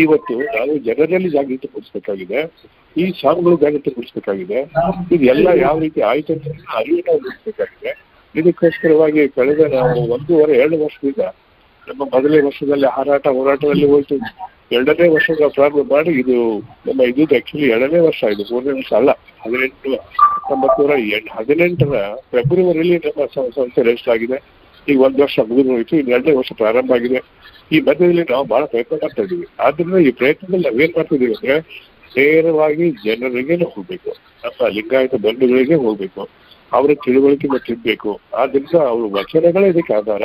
[0.00, 2.40] ಇವತ್ತು ನಾವು ಜನರಲ್ಲಿ ಜಾಗೃತಿ ಮೂಡಿಸಬೇಕಾಗಿದೆ
[2.96, 4.60] ಈ ಸ್ವಾಮಿಗಳು ಜಾಗೃತಿ ಮೂಡಿಸಬೇಕಾಗಿದೆ
[5.16, 6.46] ಇದೆಲ್ಲ ಯಾವ ರೀತಿ ಆಯ್ತು ಅಂತ
[6.78, 7.92] ಅರಿವು ಮೂಡಿಸಬೇಕಾಗಿದೆ
[8.34, 11.22] ಇದಕ್ಕೋಸ್ಕರವಾಗಿ ಕಳೆದ ನಾವು ಒಂದೂವರೆ, ಎರಡು ವರ್ಷದಿಂದ
[11.88, 14.16] ನಮ್ಮ ಮೊದಲೇ ವರ್ಷದಲ್ಲಿ ಹಾರಾಟ, ಹೋರಾಟದಲ್ಲಿ ಹೋಯ್ತು.
[14.70, 16.36] ಎರಡನೇ ವರ್ಷದ ಪ್ರಾರಂಭ ಮಾಡಿ ಇದು
[16.86, 19.10] ನಮ್ಮ ಇದು ಆಕ್ಚುಲಿ ಎರಡನೇ ವರ್ಷ ಇದು ಮೂರನೇ ವರ್ಷ ಅಲ್ಲ,
[19.44, 19.92] ಹದಿನೆಂಟು
[20.34, 20.96] ಹತ್ತೊಂಬತ್ತು ನೂರ
[21.36, 22.00] ಹದಿನೆಂಟರ
[22.32, 24.38] ಫೆಬ್ರವರಿಯಲ್ಲಿ ನಮ್ಮ ಸಂಸ್ಥೆ ರಿಜಿಸ್ಟರ್ ಆಗಿದೆ.
[24.86, 27.20] ಈಗ ಒಂದು ವರ್ಷ ಮುಗಿದು ಹೋಯಿತು ಎರಡನೇ ವರ್ಷ ಪ್ರಾರಂಭ ಆಗಿದೆ.
[27.72, 29.46] ಈ ಮಧ್ಯದಲ್ಲಿ ನಾವು ಬಹಳ ಪ್ರಯತ್ನ ಮಾಡ್ತಾ ಇದ್ದೀವಿ.
[29.66, 31.56] ಆದ್ರಿಂದ ಈ ಪ್ರಯತ್ನದಲ್ಲಿ ನಾವೇನ್ ಮಾಡ್ತಿದ್ದೀವಿ ಅಂದ್ರೆ
[32.16, 34.10] ನೇರವಾಗಿ ಜನರಿಗೆ ಹೋಗ್ಬೇಕು.
[34.44, 36.22] ನಮ್ಮ ಲಿಂಗಾಯತ ಬಂಧುಗಳಿಗೆ ಹೋಗ್ಬೇಕು.
[36.72, 40.22] ಅವರ ತಿಳುವಳಿಕೆ ತಿನ್ಬೇಕು ಆದ್ರಿಂದ ಅವ್ರ ವಚನಗಳೇ ಇದಕ್ಕೆ ಆಧಾರ.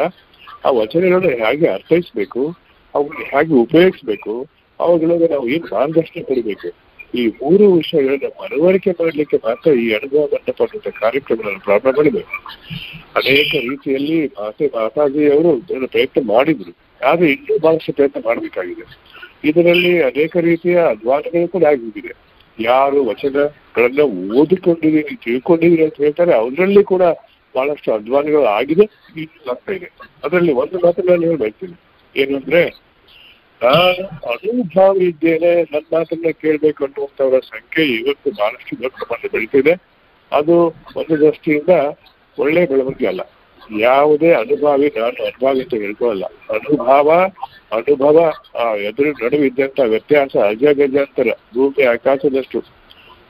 [0.65, 2.41] ಆ ವಚನಗಳನ್ನ ಹೇಗೆ ಅರ್ಥೈಸ್ಬೇಕು?
[2.95, 4.33] ಅವುಗಳನ್ನ ಹೇಗೆ ಉಪಯೋಗಿಸ್ಬೇಕು
[4.79, 6.69] ಅವುಗಳಿಗೆ ನಾವು ಏನ್ ಮಾರ್ಗದರ್ಶನ ಕೊಡಬೇಕು?
[7.13, 12.23] ಈ ಮೂರು ವಿಷಯಗಳನ್ನ ಮನವರಿಕೆ ಮಾಡಲಿಕ್ಕೆ ಮಾತ್ರ ಈ ಅನುಭವ ಮಂಟಪ ಅನ್ನುವಂಥ ಕಾರ್ಯಕ್ರಮಗಳನ್ನು ಪ್ರಾರಂಭ ಮಾಡಿದ್ರು
[13.19, 15.51] ಅನೇಕ ರೀತಿಯಲ್ಲಿ ಮಾತೆ ಮಾತಾಜಿ ಅವರು
[15.87, 16.73] ಪ್ರಯತ್ನ ಮಾಡಿದ್ರು.
[17.09, 18.85] ಆದ್ರೆ ಇನ್ನೂ ಬಹಳಷ್ಟು ಪ್ರಯತ್ನ ಮಾಡಬೇಕಾಗಿದೆ.
[19.49, 22.13] ಇದರಲ್ಲಿ ಅನೇಕ ರೀತಿಯ ಅಧ್ವಾನಗಳು ಕೂಡ ಆಗಿದೆ
[22.59, 24.01] ಯಾರು ವಚನಗಳನ್ನ
[24.39, 27.03] ಓದಿಕೊಂಡಿದ್ದೀರಿ ತಿಳ್ಕೊಂಡಿದ್ದೀರಿ ಅಂತ ಹೇಳ್ತಾರೆ, ಅವರಲ್ಲಿ ಕೂಡ
[27.55, 28.85] ಬಹಳಷ್ಟು ಅಧ್ವಾನಗಳು ಆಗಿದೆ
[29.53, 29.89] ಆಗ್ತಾ ಇದೆ.
[30.23, 31.25] ಅದರಲ್ಲಿ ಒಂದು ಮಾತ್ರ ನಾನು
[32.15, 32.69] ಏನು ಅಂದ್ರೆ
[33.63, 39.73] ನಾನು ಅನುಭವ ಇದ್ದೇನೆ ನನ್ನ ಮಾತನ್ನ ಕೇಳ್ಬೇಕು ಅನ್ನುವಂಥವರ ಸಂಖ್ಯೆ ಇವತ್ತು ಬಹಳಷ್ಟು ದೊಡ್ಡ ಬೆಳೀತಿದೆ.
[40.31, 40.55] ಅದು
[40.95, 41.69] ಒಂದು ದೃಷ್ಟಿಯಿಂದ
[42.39, 43.21] ಒಳ್ಳೆ ಬೆಳವಣಿಗೆ ಅಲ್ಲ.
[43.79, 47.31] ಯಾವುದೇ ಅನುಭವಿ ನಾನು ಅನುಭವಿ ಅಂತ ಹೇಳ್ಕೊಳ್ಳಲ್ಲ ಅನುಭವ
[47.71, 52.59] ಅನುಭವ, ಆ, ಎದುರು ನಡುವಿದ್ದಂತ ವ್ಯತ್ಯಾಸ, ಅಜಗಜಾಂತರ, ಭೂಮಿ, ಆಕಾಶದಷ್ಟು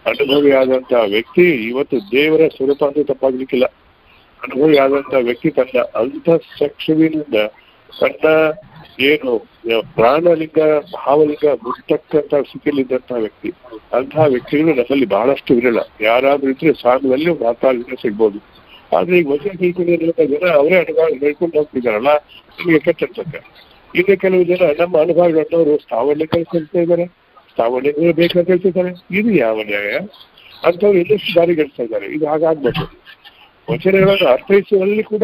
[0.05, 3.65] ಅನುಭವಿ ಆದಂತ ವ್ಯಕ್ತಿ ಇವತ್ತು ದೇವರ ಸ್ವರೂಪ ಅಂತ ತಪ್ಪಾಗ್ಲಿಕ್ಕಿಲ್ಲ.
[4.43, 7.35] ಅನುಭವಿ ಆದಂತ ವ್ಯಕ್ತಿ ತನ್ನ ಅಂತಃಚಕ್ಷುವಿನಿಂದ
[8.01, 8.27] ತನ್ನ
[9.09, 9.31] ಏನು
[9.95, 10.59] ಪ್ರಾಣಲಿಂಗ,
[10.95, 13.49] ಭಾವಲಿಂಗ ಮುಟ್ಟಕ್ಕಂತ ಸ್ಥಿತಿಯಲ್ಲಿದ್ದಂತಹ ವ್ಯಕ್ತಿ
[13.93, 16.71] ಅಂತಹ ವ್ಯಕ್ತಿಗಳು ನಮ್ಮಲ್ಲಿ ಬಹಳಷ್ಟು ವಿರಳ ಯಾರಾದ್ರೂ ಇದ್ರೆ
[17.47, 18.39] ಹತ್ತಾರು ಜನ ಸಿಗ್ಬೋದು.
[18.97, 22.11] ಆದ್ರೆ ಈಗ ವಚನ ತಿಳ್ಕೊಂಡಿರುವಂತ ಜನ ಅವರೇ ಅನುಭವ ಹೇಳ್ಕೊಂಡು ಹೋಗ್ತಿದಾರಲ್ಲ
[22.57, 23.39] ನಿಮಗೆ ಕೆಟ್ಟ ಅನ್ಸುತ್ತೆ
[23.95, 27.05] ಇನ್ನು ಕೆಲವು ಜನ, ನಮ್ಮ ಅನುಭವಗಳನ್ನವರು ಸ್ಥಾವರ್ಣ ಕಳ್ಕೊಳ್ತಾ ಇದ್ದಾರೆ.
[27.53, 29.97] ಸ್ಥಾವರ್ಣ ಬೇಕಂತ ಹೇಳ್ತಿದ್ದಾರೆ ಇದು ಯಾವ ನ್ಯಾಯ?
[30.67, 32.05] ಅಂತವ್ರು ಇನ್ನಷ್ಟು ದಾರಿಗೆಡ್ತಾ ಇದ್ದಾರೆ.
[32.15, 32.85] ಇದು ಹಾಗಾಗ್ಬೇಕು
[33.71, 35.23] ವಚನಗಳನ್ನು ಅರ್ಥೈಸುವಲ್ಲಿ ಕೂಡ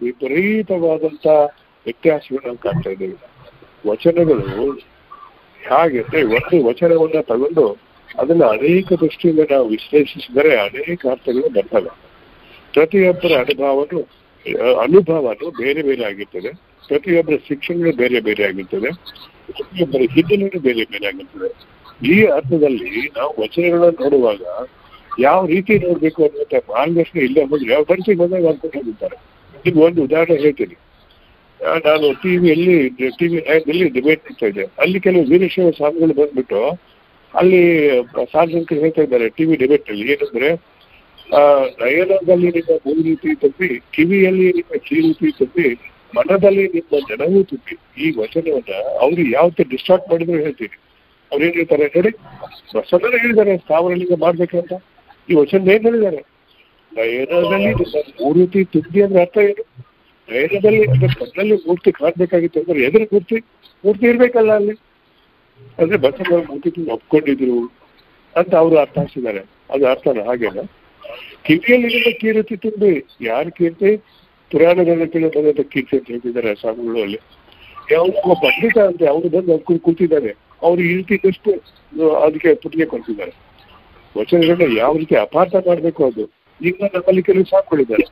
[0.00, 1.26] ವಿಪರೀತವಾದಂತ
[1.84, 3.16] ವ್ಯತ್ಯಾಸಗಳು ನಾವು ಕಾಣ್ತಾ ಇದ್ದೇವೆ
[3.90, 4.72] ವಚನಗಳು
[5.70, 7.78] ಹಾಗೆ ಅಂದ್ರೆ ಒಂದು ವಚನವನ್ನ ತಗೊಂಡು
[8.18, 11.90] ಅದನ್ನ ಅನೇಕ ದೃಷ್ಟಿಯಿಂದ ನಾವು ವಿಶ್ಲೇಷಿಸಿದರೆ ಅನೇಕ ಅರ್ಥಗಳು ಬರ್ತವೆ.
[12.72, 14.00] ಪ್ರತಿಯೊಬ್ಬರ ಅನುಭವನು
[14.80, 16.52] ಅನುಭವನು ಬೇರೆ ಬೇರೆ ಆಗಿರ್ತದೆ.
[16.88, 18.90] ಪ್ರತಿಯೊಬ್ಬರ ಶಿಕ್ಷಣಗಳು ಬೇರೆ ಬೇರೆ ಆಗಿರ್ತದೆ.
[19.46, 21.72] ಪ್ರತಿಯೊಬ್ಬರ ಹಿನ್ನೆಲೆಗಳು ಬೇರೆ ಬೇರೆ ಆಗಿರ್ತದೆ.
[22.08, 24.68] ಈ ಅರ್ಥದಲ್ಲಿ ನಾವು ವಚನಗಳನ್ನು ನೋಡುವಾಗ
[25.18, 30.76] ಯಾವ ರೀತಿ ನೋಡ್ಬೇಕು ಅನ್ನುವಂಥ ಮಾರ್ಗದರ್ಶನ ಇಲ್ಲ ಹೋದ್ರೆ ಯಾವ ಪರಿಸ್ಥಿತಿ ಬಂದಾಗ ಅನ್ಕೊಂಡು ಒಂದು ಉದಾಹರಣೆ ಹೇಳ್ತೀನಿ.
[31.62, 32.76] ನಾನು ಟಿವಿಯಲ್ಲಿ
[33.18, 34.64] ಟಿವಿ ನೈನ್ನಲ್ಲಿ ಡಿಬೇಟ್ ಮಾಡ್ತಾ ಇದ್ದೆ.
[34.82, 36.60] ಅಲ್ಲಿ ಕೆಲವು ವೀರಶೈವ ಸ್ವಾಮಿಗಳು ಬಂದ್ಬಿಟ್ಟು,
[37.34, 37.62] ಅಲ್ಲಿ
[38.32, 40.50] ಸಾರ್ವಜನಿಕರು ಹೇಳ್ತಾ ಇದ್ದಾರೆ ಟಿವಿ ಡಿಬೇಟ್ ಅಲ್ಲಿ ಏನಂದ್ರೆ
[41.82, 45.68] ನಯನದಲ್ಲಿ ನಿಮ್ಮ ಮೂರು ತಪ್ಪಿ ಕಿವಿಯಲ್ಲಿ ನಿಮ್ಮ ಕೀರುತಿ ತಪ್ಪಿ
[46.16, 47.74] ಮನದಲ್ಲಿ ನಿಮ್ಮ ಜನವೂ ತುಂಬಿ.
[48.04, 48.72] ಈ ವಚನವನ್ನ
[49.04, 50.76] ಅವ್ರು ಯಾವತ್ತೂ ಡಿಸ್ಟಾರ್ಟ್ ಮಾಡಿದ್ರು ಹೇಳ್ತೀನಿ.
[51.32, 52.10] ಅವ್ರು ಏನ್ ಹೇಳ್ತಾರೆ ಹೇಳಿ?
[52.74, 54.72] ಬಸವಣ್ಣ ಹೇಳಿದ್ದಾರೆ, ಸ್ಥಾವರಲಿಂಗ ಮಾಡ್ಬೇಕಂತ.
[55.28, 56.20] ಈ ವಚನ ಏನ್ ಹೇಳಿದ್ದಾರೆ?
[56.92, 59.64] ನಯನದಲ್ಲಿ ನಿಮ್ಮ ಮೂರ್ತಿ ತುಂಬಿ ಅಂದ್ರೆ ಅರ್ಥ ಏನು?
[60.28, 63.38] ನಯನದಲ್ಲಿ ಬಸ್ನಲ್ಲಿ ಪೂರ್ತಿ ಮೂರ್ತಿ ಕಾಣ್ಬೇಕಾಗಿತ್ತು ಅಂದ್ರೆ ಎದುರು ಮೂರ್ತಿ
[63.84, 64.74] ಮೂರ್ತಿ ಇರ್ಬೇಕಲ್ಲ ಅಲ್ಲಿ.
[65.78, 67.56] ಅಂದ್ರೆ ಬಸ್ಸಲ್ಲಿ ಮೂರ್ತಿ ಒಪ್ಕೊಂಡಿದ್ರು
[68.36, 70.60] ಅಂತ ಅವರು ಅರ್ಥ ಹಾಕ್ಸಿದ್ದಾರೆ ಅದು ಅರ್ಥನ ಹಾಗೇನ
[71.44, 73.90] ಕಿವಿಯಲ್ಲಿ ಕೀರುತಿ ತುಂಬಿ, ಯಾರು ಕೀರ್ತಿ?
[74.50, 75.04] ಪುರಾಣಗಳ
[75.36, 77.18] ಬಂದ ಕೀರ್ತಿ ಅಂತ ಹೇಳ್ತಿದ್ದಾರೆ ಸ್ವಾಮಿಗಳು ಅಲ್ಲಿ.
[77.92, 80.32] ಯಾವ ಪಂಡಿತ ಅಂತ ಅವ್ರು ಬಂದು ಅವ್ರು ಕೂತಿದ್ದಾರೆ.
[80.62, 81.52] ಅವ್ರು ಈ ರೀತಿ ಇದ್ದಷ್ಟು
[82.24, 83.32] ಅದಕ್ಕೆ ಪುಟ್ಟಿಗೆ ಕೊಡ್ತಿದ್ದಾರೆ.
[84.16, 86.24] ವಚನಗಳನ್ನ ಯಾವ ರೀತಿ ಅಪಾರ್ಥ ಮಾಡ್ಬೇಕು ಅದು?
[86.60, 88.04] ಈಗ ನಮ್ಮಲ್ಲಿ ಕೆಲವು ಸಾಕೊಂಡಿದ್ದಾರೆ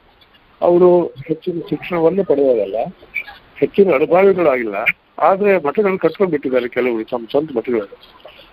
[0.62, 2.76] ಅವರು ಹೆಚ್ಚಿನ ಶಿಕ್ಷಣವನ್ನು ಪಡೆಯೋದಲ್ಲ
[3.56, 4.74] ಹೆಚ್ಚಿನ ಅನುಭವಿಗಳಾಗಿಲ್ಲ.
[5.18, 7.96] ಆದ್ರೆ ಮಠಗಳು ಕಟ್ಕೊಂಡು ಬಿಟ್ಟಿದ್ದಾರೆ ಕೆಲವರು, ತಮ್ಮ ಸ್ವಂತ ಮಠಗಳನ್ನು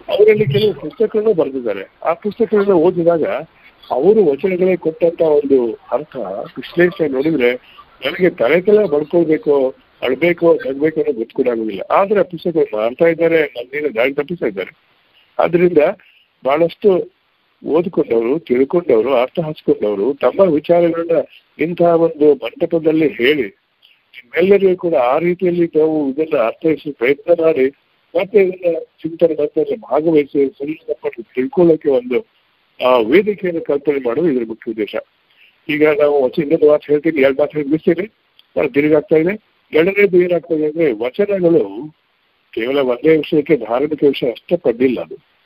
[0.10, 1.84] ಅವರಲ್ಲಿ ಕೆಲವು ಪುಸ್ತಕಗಳನ್ನು ಬರೆದಿದ್ದಾರೆ.
[2.04, 3.24] ಆ ಪುಸ್ತಕಗಳನ್ನ ಓದಿದಾಗ
[3.92, 6.16] ಅವರು ವಚನಗಳೇ ಕೊಟ್ಟಂತ ಒಂದು ಅರ್ಥ
[6.58, 7.54] ವಿಶ್ಲೇಷಣೆ ನೋಡಿದ್ರೆ
[8.06, 11.48] ನನಗೆ ತಲೆ ತಲೆ ಬಡ್ಕೊಳ್ಬೇಕು, ಅಳ್ಬೇಕು ನಗ್ಬೇಕು ಅನ್ನೋ ಗೊತ್ತು ಕೂಡ
[11.92, 14.72] ಆದ್ರೆ ಆ ಪುಸ್ತಕ ಮಾಡ್ತಾ ಇದ್ದಾರೆ ನನ್ನೇನು ದಾರಿ ತಪ್ಪಿಸ್ತಾ ಇದ್ದಾರೆ.
[15.40, 15.78] ಆದ್ರಿಂದ
[16.46, 17.17] ಬಹಳಷ್ಟು
[17.68, 21.12] ಓದ್ಕೊಂಡವರು, ತಿಳ್ಕೊಂಡವರು, ಅರ್ಥ ಹಚ್ಕೊಂಡವರು, ತಮ್ಮ ವಿಚಾರಗಳನ್ನ
[21.60, 27.70] ಇಂತಹ ಒಂದು ಮಂಟಪದಲ್ಲಿ ಹೇಳಿ, ನಿಮ್ಮೆಲ್ಲರಿಗೂ ಕೂಡ ಆ ರೀತಿಯಲ್ಲಿ ನಾವು ಇದನ್ನ ಅರ್ಥೈಸಿ ಪ್ರಯತ್ನ ಮಾಡಿ,
[28.22, 32.26] ಮತ್ತೆ ಇದನ್ನ ಚಿಂತನೆ ಮತ್ತೆ ಭಾಗವಹಿಸಿ, ಸಂಬಂಧಪಟ್ಟು ತಿಳ್ಕೊಳ್ಳೋಕೆ ಒಂದು,
[32.86, 34.96] ಆ, ವೇದಿಕೆಯನ್ನು ಕಲ್ಪನೆ ಮಾಡೋದು ಇದರ ಮುಖ್ಯ ಉದ್ದೇಶ.
[35.70, 38.12] ಈಗ ನಾವು ಇನ್ನೊಂದು ಮಾತು ಹೇಳ್ತೀನಿ, ಎರಡು ಮಾತು ಹೇಳಿ
[38.58, 39.48] ನಾನು ತಿರುಗಾಗ್ತಾ ಇದೆ.
[39.74, 41.96] ಎರಡನೇದು ಏನಾಗ್ತಾ ಅಂದ್ರೆ ವಚನಗಳು
[42.54, 45.37] ಕೇವಲ ಒಂದೇ ವಿಷಯಕ್ಕೆ ಧಾರ್ಮಿಕ ವಿಷಯ ಅಷ್ಟೇ ಪಡ್ಡಿಲ್ಲ ಅದು.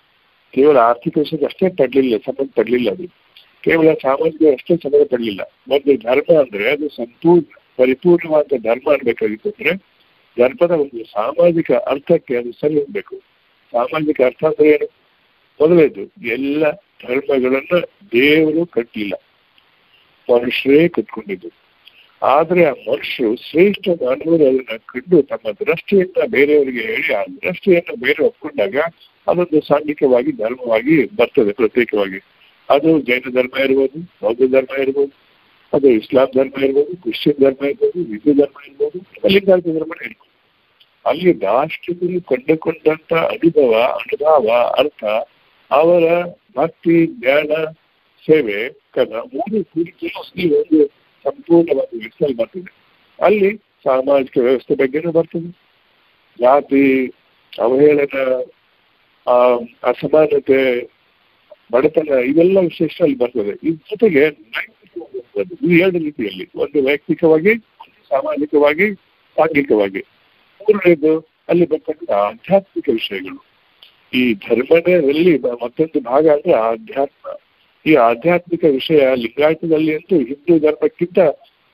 [0.51, 3.07] ಕೇವಲ ಆರ್ಥಿಕ ವಿಷಯಕ್ಕೆ ಅಷ್ಟೇ ತಡಲಿಲ್ಲ ಸಂಬಂಧ ತಡಲಿಲ್ಲ ಅದು.
[3.61, 5.41] ಕೇವಲ ಸಾಮಾಜಿಕ ಅಷ್ಟೇ ಸಂಬಂಧ ತಡಲಿಲ್ಲ.
[5.71, 9.91] ಒಂದು ಧರ್ಮ ಅಂದ್ರೆ ಅದು ಸಂಪೂರ್ಣ, ಪರಿಪೂರ್ಣವಾದ ಧರ್ಮ ಅನ್ಬೇಕಾಗಿತ್ತು ಅಂದ್ರೆ
[10.39, 13.15] ಧರ್ಮದ ಒಂದು ಸಾಮಾಜಿಕ ಅರ್ಥಕ್ಕೆ ಅದು ಸರಿ ಹೋಗ್ಬೇಕು.
[13.71, 14.85] ಸಾಮಾಜಿಕ ಅರ್ಥ ಅಂದ್ರೆ ಏನು?
[15.61, 16.71] ಮೊದಲೇದು ಎಲ್ಲ
[17.07, 17.79] ಧರ್ಮಗಳನ್ನ
[18.11, 19.13] ದೇವರು ಕಟ್ಟಿಲ್ಲ.
[20.33, 21.49] ಮನುಷ್ಯರೇ ಕಟ್ಕೊಂಡಿದ್ದು.
[22.23, 28.75] ಆದ್ರೆ ಆ ಮನುಷ್ಯರು ಶ್ರೇಷ್ಠ ಮಾನವರು ಅದನ್ನ ಕಂಡು ತಮ್ಮ ದೃಷ್ಟಿಯನ್ನ ಬೇರೆಯವರಿಗೆ ಹೇಳಿ, ಆ ದೃಷ್ಟಿಯನ್ನ ಬೇರೆ ಒಪ್ಕೊಂಡಾಗ
[29.27, 32.19] ಅದೊಂದು ಸಾಂಘಿಕವಾಗಿ, ಧರ್ಮವಾಗಿ ಬರ್ತದೆ ಪ್ರತ್ಯೇಕವಾಗಿ.
[32.69, 35.13] ಅದು ಜೈನ ಧರ್ಮ ಇರ್ಬೋದು, ಬೌದ್ಧ ಧರ್ಮ ಇರ್ಬೋದು,
[35.73, 38.97] ಅದು ಇಸ್ಲಾಂ ಧರ್ಮ ಇರ್ಬೋದು, ಕ್ರಿಶ್ಚಿಯನ್ ಧರ್ಮ ಇರ್ಬೋದು, ಹಿಂದೂ ಧರ್ಮ ಇರ್ಬೋದು
[39.27, 40.27] ಲಿಂಗಾಯತ ಧರ್ಮ ಇರ್ಬೋದು.
[41.05, 45.03] ಅಲ್ಲಿ ರಾಷ್ಟ್ರದಲ್ಲಿ ಕಂಡುಕೊಂಡಂತ ಅನುಭವ ಅನುಭವ, ಅರ್ಥ,
[45.71, 46.23] ಅವರ
[46.57, 47.51] ಭಕ್ತಿ, ಜ್ಞಾನ,
[48.25, 50.05] ಸೇವೆ ಕದ ಮೂರು ಕುರಿತು
[50.59, 50.87] ಒಂದು
[51.25, 52.71] ಸಂಪೂರ್ಣವಾಗಿ ವ್ಯವಸ್ಥೆಯಲ್ಲಿ ಬರ್ತದೆ.
[53.19, 55.49] ಅಲ್ಲಿ ಸಾಮಾಜಿಕ ವ್ಯವಸ್ಥೆ ಬಗ್ಗೆನೂ ಬರ್ತದೆ.
[56.39, 57.07] ಜಾತಿ
[57.59, 58.17] ಅವಹೇಳನ
[59.27, 59.33] ಆ
[59.83, 60.89] ಅಸಮಾನತೆ
[61.71, 63.53] ಬಡತನ ಇವೆಲ್ಲ ವಿಶೇಷ ಅಲ್ಲಿ ಬರ್ತದೆ.
[63.63, 64.23] ಇದ್ರ ಜೊತೆಗೆ
[65.35, 67.55] ಇದು ಎರಡು ರೀತಿಯಲ್ಲಿ, ಒಂದು ವೈಯಕ್ತಿಕವಾಗಿ
[68.09, 68.95] ಸಾಮಾಜಿಕವಾಗಿ
[69.37, 69.99] ಸಾಂಘಿಕವಾಗಿ
[70.61, 73.45] ಮೂರನೇದು, ಅಲ್ಲಿ ಬರ್ತಕ್ಕಂಥ ಆಧ್ಯಾತ್ಮಿಕ ವಿಷಯಗಳು.
[74.13, 77.37] ಈ ಧರ್ಮದಲ್ಲಿ ಮತ್ತೊಂದು ಭಾಗ ಅಂದ್ರೆ ಆಧ್ಯಾತ್ಮ.
[77.85, 81.19] ಈ ಆಧ್ಯಾತ್ಮಿಕ ವಿಷಯ ಲಿಂಗಾಯತದಲ್ಲಿ ಅಂತೂ ಹಿಂದೂ ಧರ್ಮಕ್ಕಿಂತ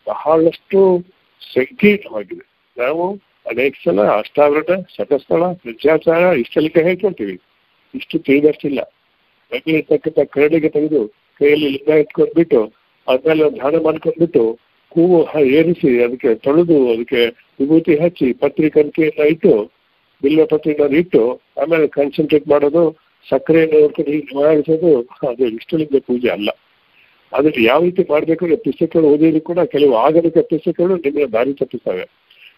[0.07, 1.05] ಬಹಳಷ್ಟು
[1.53, 2.45] ಸಂಕೀರ್ಣವಾಗಿದೆ.
[2.77, 7.39] ನಾವು ಅನೇಕ ಸಲ ಅಷ್ಟಾವರಣ ಶತಸ್ಥಳ ಪ್ರಜಾಚಾರ ಇಷ್ಟೆಲ್ಲ ಹೇಳ್ಕೊಳ್ತೀವಿ
[7.95, 8.79] ಇಷ್ಟು ತಿಳಿದಷ್ಟಿಲ್ಲ.
[9.51, 11.07] ಬೆಂಗಳೂರ್ತಕ್ಕಂಥ ಕರಡಿಗೆ ತೆಗೆದು
[11.41, 12.73] ಕೈಯಲ್ಲಿ ಲಿಂಗ ಇಟ್ಕೊಂಡ್ಬಿಟ್ಟು
[13.07, 14.59] ಒಂದು ದಾನ ಮಾಡ್ಕೊಂಡ್ಬಿಟ್ಟು
[14.91, 17.25] ಹೂವು ಏರಿಸಿ, ಅದಕ್ಕೆ ತೊಳೆದು, ಅದಕ್ಕೆ
[17.59, 19.71] ವಿಭೂತಿ ಹಚ್ಚಿ ಪತ್ರಿಕಂಕೆಯನ್ನ ಇಟ್ಟು,
[20.23, 22.83] ಬಿಲ್ವ ಪತ್ರಿಕೆಯನ್ನು ಇಟ್ಟು, ಆಮೇಲೆ ಕಾನ್ಸಂಟ್ರೇಟ್ ಮಾಡೋದು
[23.31, 26.49] ಸಕ್ಕರೆಯನ್ನು ನೋಡ್ಕೊಂಡು ಹೀಗೆ ಅದು ಇಷ್ಟಲಿಂಗ ಪೂಜೆ ಅಲ್ಲ.
[27.33, 32.05] ಅದಕ್ಕೆ ಯಾವ ರೀತಿ ಮಾಡಬೇಕು ಪುಸ್ತಕಗಳು ಓದಿದ್ರು ಕೂಡ ಕೆಲವು ಆಗಲಿಕ ಪುಸ್ತಕಗಳು ನಿಮಗೆ ದಾರಿ ತಪ್ಪಿಸ್ತವೆ.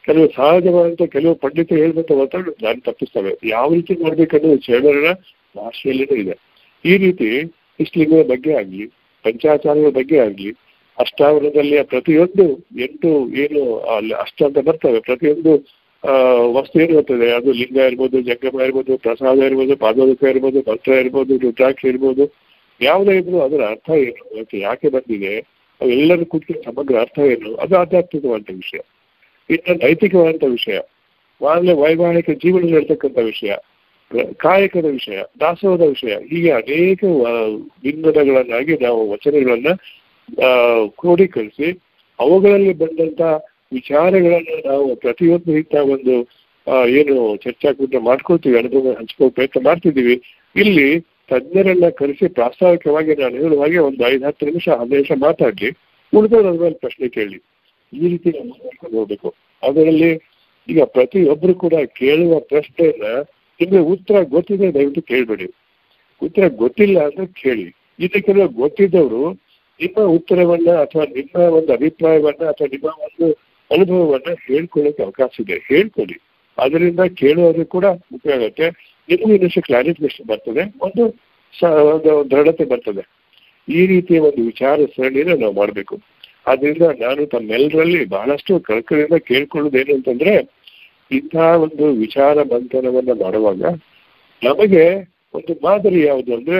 [0.09, 3.33] ಕೆಲವು ಸಹಜವಾದಂತ ಕೆಲವು ಪಂಡಿತರು ಹೇಳ್ಬೇಕು ಒತ್ತಡ ನಾನು ತಪ್ಪಿಸ್ತವೆ.
[3.55, 5.09] ಯಾವ ರೀತಿ ಮಾಡ್ಬೇಕನ್ನೋ ಶರಣರ
[5.55, 6.35] ಭಾಷೆಯಲ್ಲೇ ಇದೆ.
[6.85, 7.29] ಈ ರೀತಿ
[7.83, 8.85] ಇಷ್ಟಲಿಂಗದ ಬಗ್ಗೆ ಆಗ್ಲಿ
[9.25, 10.51] ಪಂಚಾಚಾರಗಳ ಬಗ್ಗೆ ಆಗ್ಲಿ,
[10.97, 12.45] ಅಷ್ಟಾವರಣದಲ್ಲಿ ಪ್ರತಿಯೊಂದು
[12.85, 13.09] ಎಂಟು
[13.43, 13.61] ಏನು
[13.95, 14.99] ಅಲ್ಲಿ ಅಷ್ಟ ಅಂತ ಬರ್ತವೆ.
[15.09, 15.53] ಪ್ರತಿಯೊಂದು
[16.57, 17.27] ವಸ್ತು ಏನು ಬರ್ತದೆ?
[17.37, 22.25] ಅದು ಲಿಂಗ ಇರ್ಬೋದು, ಜಂಗಮ ಇರ್ಬೋದು, ಪ್ರಸಾದ ಇರ್ಬೋದು, ಪಾದೋದಕ ಇರ್ಬೋದು, ಮಂತ್ರ ಇರ್ಬೋದು, ರುದ್ರಾಕ್ಷಿ ಇರ್ಬೋದು,
[22.81, 24.23] ಯಾವುದೇ ಇದ್ರು ಅದರ ಅರ್ಥ ಏನು?
[24.67, 25.33] ಯಾಕೆ ಬಂದಿದೆ?
[25.81, 27.49] ಅವೆಲ್ಲರೂ ಕೂತ್ಕೊಂಡು ಸಮಗ್ರ ಅರ್ಥ ಏನು?
[27.63, 28.81] ಅದು ಆಧ್ಯಾತ್ಮಿಕವಾದ ವಿಷಯ.
[29.49, 30.77] ಇನ್ನು ನೈತಿಕವಾದಂಥ ವಿಷಯ.
[31.41, 33.51] ಆಮೇಲೆ ವೈಮಾನಿಕ ಜೀವನದಲ್ಲಿ ಇರ್ತಕ್ಕಂಥ ವಿಷಯ
[34.43, 37.01] ಕಾಯಕದ ವಿಷಯ, ದಾಸೋಹದ ವಿಷಯ, ಹೀಗೆ ಅನೇಕ
[37.83, 39.71] ವಿಂಗಡಗಳನ್ನಾಗಿ ನಾವು ವಚನಗಳನ್ನ
[40.99, 41.67] ಕ್ರೋಢೀಕರಿಸಿ
[42.19, 43.21] ಅವುಗಳಲ್ಲಿ ಬಂದಂತ
[43.73, 46.15] ವಿಚಾರಗಳನ್ನ ನಾವು ಪ್ರತಿಯೊಂದು ಇಂಥ ಒಂದು
[46.99, 50.15] ಏನು ಚರ್ಚಾಕೂಟ ಮಾಡ್ಕೊಳ್ತೀವಿ, ಅನುಭವ ಹಂಚ್ಕೋ ಪ್ರಯತ್ನ ಮಾಡ್ತಿದ್ದೀವಿ.
[50.55, 50.89] ಇಲ್ಲಿ
[51.29, 55.69] ತಜ್ಞರನ್ನ ಕರೆಸಿ ಪ್ರಾಸ್ತಾವಿಕವಾಗಿ ನಾನು ಹೇಳುವ ಒಂದು ಐದು ಹತ್ತು ನಿಮಿಷ, ಹದಿನೈದು ನಿಮಿಷ ಮಾತಾಡ್ಲಿ
[56.13, 57.39] ಉಳಿದವ್ರ ಪ್ರಶ್ನೆ ಕೇಳಿ.
[57.93, 58.29] ಈ ರೀತಿ
[58.91, 59.35] ಹೋಗ್ಬೇಕು.
[59.63, 60.21] ಅದರಲ್ಲಿ
[60.69, 63.21] ಈಗ ಪ್ರತಿಯೊಬ್ಬರು ಕೂಡ ಕೇಳುವ ಪ್ರಶ್ನೆಯನ್ನ
[63.61, 65.47] ನಿಮಗೆ ಉತ್ತರ ಗೊತ್ತಿದೆ ದಯವಿಟ್ಟು ಕೇಳಬೇಡಿ.
[66.21, 67.75] ಉತ್ತರ ಗೊತ್ತಿಲ್ಲ ಅಂದ್ರೆ ಕೇಳಿ.
[67.99, 69.31] ಇದಕ್ಕೆಲ್ಲ ಗೊತ್ತಿದ್ದವರು
[69.81, 73.31] ನಿಮ್ಮ ಉತ್ತರವನ್ನ ಅಥವಾ ನಿಮ್ಮ ಒಂದು ಅಭಿಪ್ರಾಯವನ್ನ ಅಥವಾ ನಿಮ್ಮ ಒಂದು
[73.71, 75.53] ಅನುಭವವನ್ನ ಹೇಳ್ಕೊಳ್ಳೋಕೆ ಅವಕಾಶ ಇದೆ.
[75.67, 76.17] ಹೇಳ್ಕೊಳ್ಳಿ.
[76.57, 78.69] ಅದರಿಂದ ಕೇಳುವವರು ಕೂಡ ಉಪಯೋಗ ಆಗುತ್ತೆ.
[79.09, 80.73] ನಿಮಗೂ ಇನ್ನಷ್ಟು ಕ್ಲಾರಿಫಿಕೇಶನ್ ಬರ್ತದೆ.
[80.81, 81.03] ಒಂದು
[81.63, 83.03] ಒಂದು ದೃಢತೆ ಬರ್ತದೆ.
[83.69, 85.99] ಈ ರೀತಿಯ ಒಂದು ವಿಚಾರ ಸರಣಿನ ನಾವು ಮಾಡಬೇಕು.
[86.49, 90.33] ಆದ್ರಿಂದ ನಾನು ತಮ್ಮೆಲ್ಲರಲ್ಲಿ ಬಹಳಷ್ಟು ಕಳಕಳಿಯಿಂದ ಕೇಳ್ಕೊಳ್ಳೋದೇನು ಅಂತಂದ್ರೆ
[91.11, 93.61] ಇಂತಹ ಒಂದು ವಿಚಾರ ಮಂಥನವನ್ನ ಮಾಡುವಾಗ
[94.41, 94.83] ನಮಗೆ
[95.33, 96.59] ಒಂದು ಮಾದರಿ ಯಾವುದು ಅಂದ್ರೆ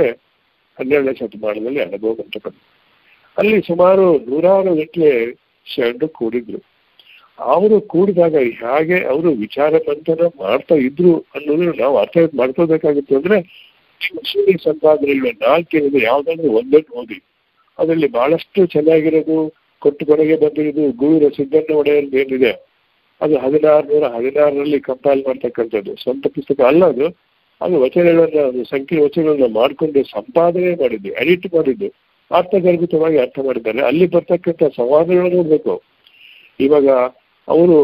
[0.77, 2.51] ಹನ್ನೆರಡನೇ ಶತಮಾನದಲ್ಲಿ ಅನುಭವ
[3.37, 5.09] ಅಲ್ಲಿ ಸುಮಾರು ನೂರಾರು ಗಂಟೆ
[5.67, 6.59] ಶರಣರು ಕೂಡಿದ್ರು.
[7.39, 13.37] ಅವರು ಕೂಡಿದಾಗ ಹೇಗೆ ಅವರು ವಿಚಾರ ಮಂಥನ ಮಾಡ್ತಾ ಇದ್ರು ಅನ್ನೋದನ್ನ ನಾವು ಅರ್ಥ ಮಾಡ್ಕೋಬೇಕಾಗಿತ್ತು ಅಂದ್ರೆ
[14.63, 17.17] ಸಂಪಾದನೆ ನಾಲ್ಕಿರೋದು ಯಾವ್ದಾದ್ರು ಒಂದನ್ನು ಓದಿ,
[17.79, 19.37] ಅದರಲ್ಲಿ ಬಹಳಷ್ಟು ಚೆನ್ನಾಗಿರೋದು
[19.79, 22.69] ಕೊಟ್ಟು ಕೊನೆಗೆ ಬಂದಿರುವುದು ಗುರುವಿನ ಸಿದ್ದಣ್ಣ ಒಡೆಯಲ್ಲಿ ಏನಿದೆ
[23.21, 25.95] ಅದು ಹದಿನಾರು ನೂರ ಹದಿನಾರರಲ್ಲಿ ಕಂಪೈಲ್ ಮಾಡ್ತಕ್ಕಂಥದ್ದು.
[25.95, 27.07] ಸ್ವಂತ ಪುಸ್ತಕ ಅಲ್ಲ ಅದು.
[27.61, 31.87] ಅದು ವಚನಗಳನ್ನ, ಅದು ಸಂಖ್ಯೆ ವಚನಗಳನ್ನ ಮಾಡಿಕೊಂಡು ಸಂಪಾದನೆ ಮಾಡಿದ್ದು ಎಡಿಟ್ ಮಾಡಿದ್ದು.
[32.31, 33.81] ಅರ್ಥಗರ್ಭಿತವಾಗಿ ಅರ್ಥ ಮಾಡಿದ್ದಾರೆ.
[33.81, 35.81] ಅಲ್ಲಿ ಬರ್ತಕ್ಕಂಥ ಸಂವಾದಗಳನ್ನು ನೋಡ್ಬೇಕು.
[36.59, 36.87] ಇವಾಗ
[37.47, 37.77] ಅವರು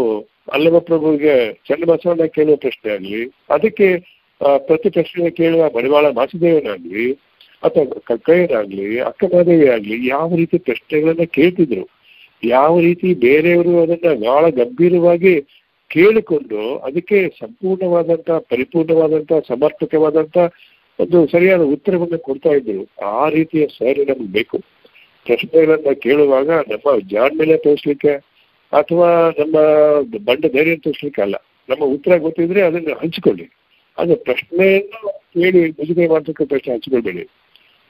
[0.52, 3.88] ಅಲ್ಲಮ ಪ್ರಭುವಿಗೆ, ಚನ್ನಬಸವಣ್ಣ ಕೇಳುವ ಪ್ರಶ್ನೆ ಆಗಲಿ, ಅದಕ್ಕೆ
[4.58, 7.14] ಪ್ರತಿ ಪ್ರಶ್ನೆ ಕೇಳುವ ಮಡಿವಾಳ ಮಾಸಿದೇವನಾಗ್ಲಿ
[7.63, 11.89] ಅಥವಾ ಕಕ್ಕಯ್ಯರಾಗ್ಲಿ ಅಕ್ಕಮಾದೇವಿ ಆಗ್ಲಿ, ಯಾವ ರೀತಿ ಪ್ರಶ್ನೆಗಳನ್ನ ಕೇಳ್ತಿದ್ರು,
[12.44, 15.41] ಯಾವ ರೀತಿ ಬೇರೆಯವರು ಅದನ್ನ ಬಹಳ ಗಂಭೀರವಾಗಿ
[15.88, 20.38] ಕೇಳಿಕೊಂಡು ಅದಕ್ಕೆ ಸಂಪೂರ್ಣವಾದಂತ, ಪರಿಪೂರ್ಣವಾದಂತ, ಸಮರ್ಪಕವಾದಂತ
[21.00, 23.06] ಒಂದು ಸರಿಯಾದ ಉತ್ತರವನ್ನು ಕೊಡ್ತಾ ಇದ್ರು.
[23.06, 24.58] ಆ ರೀತಿಯ ಸರಿ ನಮ್ಗೆ ಬೇಕು.
[25.26, 28.10] ಪ್ರಶ್ನೆಗಳನ್ನ ಕೇಳುವಾಗ ನಮ್ಮ ಜಾಣ್ಮೆಲೆ ತೋರಿಸ್ಲಿಕ್ಕೆ
[28.74, 29.56] ಅಥವಾ ನಮ್ಮ
[30.26, 31.36] ಬಂಡ ಧೈರ್ಯ ತೋರಿಸ್ಲಿಕ್ಕೆ ಅಲ್ಲ.
[31.70, 33.50] ನಮ್ಮ ಉತ್ತರ ಗೊತ್ತಿದ್ರೆ ಅದನ್ನ ಹಂಚಿಕೊಳ್ಳಿ.
[33.98, 37.28] ಅದು ಪ್ರಶ್ನೆಯನ್ನು ಕೇಳಿ ಮುಜುಗರ ಮಾಡ್ತಕ್ಕ ಪ್ರಶ್ನೆ ಹಂಚಿಕೊಳ್ಬೇಡಿ.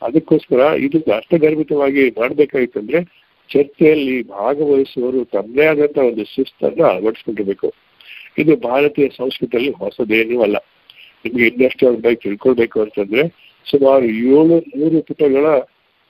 [0.02, 7.74] ಅದಕ್ಕೋಸ್ಕರ ಇದು ಅರ್ಥಗರ್ಭಿತವಾಗಿ ಮಾಡ್ಬೇಕಾಗಿತ್ತಂದ್ರೆ ಚರ್ಚೆಯಲ್ಲಿ ಭಾಗವಹಿಸುವವರು ತಮ್ಮದೇ ಆದಂತ ಒಂದು ಶಿಸ್ತನ್ನ ಅಳವಡಿಸ್ಕೊಂಡಿರ್ಬೇಕು.
[8.38, 10.58] ಇದು ಭಾರತೀಯ ಸಂಸ್ಕೃತಿಯಲ್ಲಿ ಹೊಸದೇನೂ ಅಲ್ಲ.
[11.26, 13.28] ನಿಮ್ಗೆ ಇನ್ನಷ್ಟು ಅವ್ರ ಬಗ್ಗೆ ತಿಳ್ಕೊಳ್ಬೇಕು ಅಂತಂದ್ರೆ
[13.70, 15.46] ಸುಮಾರು ಏಳು ನೂರು ಪುಟಗಳ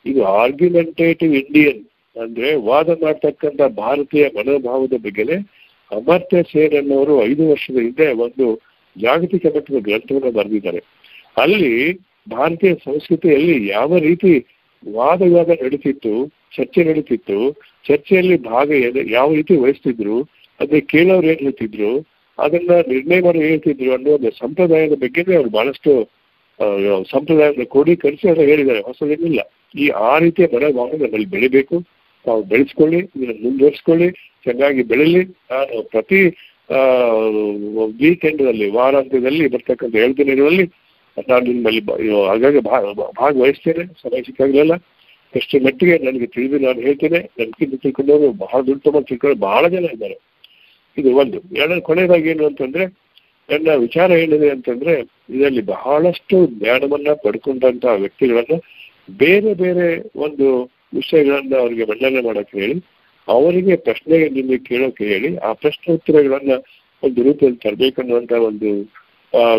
[0.05, 1.85] ಇದು ಆರ್ಗ್ಯುಮೆಂಟೇಟಿವ್ ಇಂಡಿಯನ್
[2.21, 5.35] ಅಂದ್ರೆ ವಾದ ಮಾಡ್ತಕ್ಕಂಥ ಭಾರತೀಯ ಮನೋಭಾವದ ಬಗ್ಗೆನೆ
[5.91, 8.61] ಅಮರ್ತ್ಯ ಸೇನ್ ಅನ್ನೋರು ಐದು ವರ್ಷದ ಹಿಂದೆ ಒಂದು
[8.97, 10.83] ಜಾಗತಿಕ ಮಟ್ಟದ ಗ್ರಂಥವನ್ನು ಬರೆದಿದ್ದಾರೆ.
[11.37, 11.93] ಅಲ್ಲಿ
[12.27, 14.33] ಭಾರತೀಯ ಸಂಸ್ಕೃತಿಯಲ್ಲಿ ಯಾವ ರೀತಿ
[14.83, 16.13] ವಾದವಾದ ನಡೀತಿತ್ತು,
[16.55, 17.39] ಚರ್ಚೆ ನಡೀತಿತ್ತು,
[17.87, 18.69] ಚರ್ಚೆಯಲ್ಲಿ ಭಾಗ
[19.17, 20.17] ಯಾವ ರೀತಿ ವಹಿಸ್ತಿದ್ರು,
[20.59, 21.91] ಅದೇ ಕೇಳೋರು ಏನ್ ಹೇಳ್ತಿದ್ರು,
[22.39, 25.91] ಅದನ್ನ ನಿರ್ಣಯ ಮಾಡಿ ಹೇಳ್ತಿದ್ರು ಅನ್ನೋ ಒಂದು ಸಂಪ್ರದಾಯದ ಬಗ್ಗೆನೇ ಅವ್ರು ಬಹಳಷ್ಟು
[27.11, 28.81] ಸಂಪ್ರದಾಯದ ಕ್ರೋಢೀಕರಿಸಿ ಅದನ್ನ ಹೇಳಿದ್ದಾರೆ.
[28.81, 29.41] ಹೊಸದೇನಿಲ್ಲ.
[29.75, 31.75] ಈ ಆ ರೀತಿಯ ಮನೋಭಾವ ನಮ್ಮಲ್ಲಿ ಬೆಳಿಬೇಕು.
[32.25, 34.07] ತಾವು ಬೆಳೆಸ್ಕೊಳ್ಳಿ, ಇದನ್ನ ಮುಂದುವರಿಸ್ಕೊಳ್ಳಿ,
[34.43, 35.23] ಚೆನ್ನಾಗಿ ಬೆಳೀಲಿ.
[35.51, 36.21] ನಾನು ಪ್ರತಿ
[38.03, 40.15] ವೀಕೆಂಡ್ ಅಲ್ಲಿ, ವಾರಾಂತ್ಯದಲ್ಲಿ ಬರ್ತಕ್ಕಂಥ ಏಳು
[41.19, 44.71] ನಿಮ್ಮಲ್ಲಿ ಬ- ಹಾಗಾಗಿ ಭಾಗ ಭಾಗವಹಿಸ್ತೇನೆ ಸಮಯ ಸಿಕ್ಕಾಗಲಿಲ್ಲ.
[45.35, 47.19] ಎಷ್ಟು ಮಟ್ಟಿಗೆ ನನಗೆ ತಿಳಿದು ನಾನು ಹೇಳ್ತೇನೆ.
[47.19, 50.19] ನನಗಿಂತ ತಿಳ್ಕೊಂಡವರು ಬಹಳ ದೊಡ್ಡ ಪ್ರಮಾಣ ತಿಳ್ಕೊಂಡು ಬಹಳ ಜನ ಇದ್ದಾರೆ.
[50.97, 51.55] ಇದು ಒಂದು.
[51.55, 52.85] ಎರಡನೇ ಕೊನೆಯದಾಗಿ ಏನು ಅಂತಂದ್ರೆ,
[53.49, 54.99] ನನ್ನ ವಿಚಾರ ಏನಿದೆ ಅಂತಂದ್ರೆ,
[55.29, 58.59] ಇದರಲ್ಲಿ ಬಹಳಷ್ಟು ಜ್ಞಾನವನ್ನ ಪಡ್ಕೊಂಡಂತ ವ್ಯಕ್ತಿಗಳನ್ನ
[59.17, 60.63] ಬೇರೆ ಬೇರೆ ಒಂದು
[60.95, 62.73] ವಿಷಯಗಳನ್ನ ಅವರಿಗೆ ಮಂಡನೆ ಮಾಡಕ್ಕೆ ಹೇಳಿ,
[63.27, 66.51] ಅವರಿಗೆ ಪ್ರಶ್ನೆಗೆ ನಿಮಗೆ ಕೇಳೋಕೆ ಹೇಳಿ, ಆ ಪ್ರಶ್ನೋತ್ತರಗಳನ್ನ
[67.03, 68.91] ಒಂದು ರೂಪದಲ್ಲಿ ತರಬೇಕನ್ನುವಂತ ಒಂದು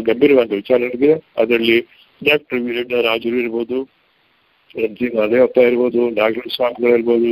[0.08, 1.78] ಗಂಭೀರವಾದ ವಿಚಾರ ನಡೆದಿದೆ ಅದರಲ್ಲಿ
[2.22, 3.78] ಡಾಕ್ಟರ್ ವೀರಣ್ಣ ರಾಜರು ಇರ್ಬೋದು
[4.84, 7.30] ಎಂ ಜಿ ಮಾದೇವಪ್ಪ ಇರ್ಬೋದು ನಾಗರ ಸ್ವಾಮಿಗಳು ಇರ್ಬೋದು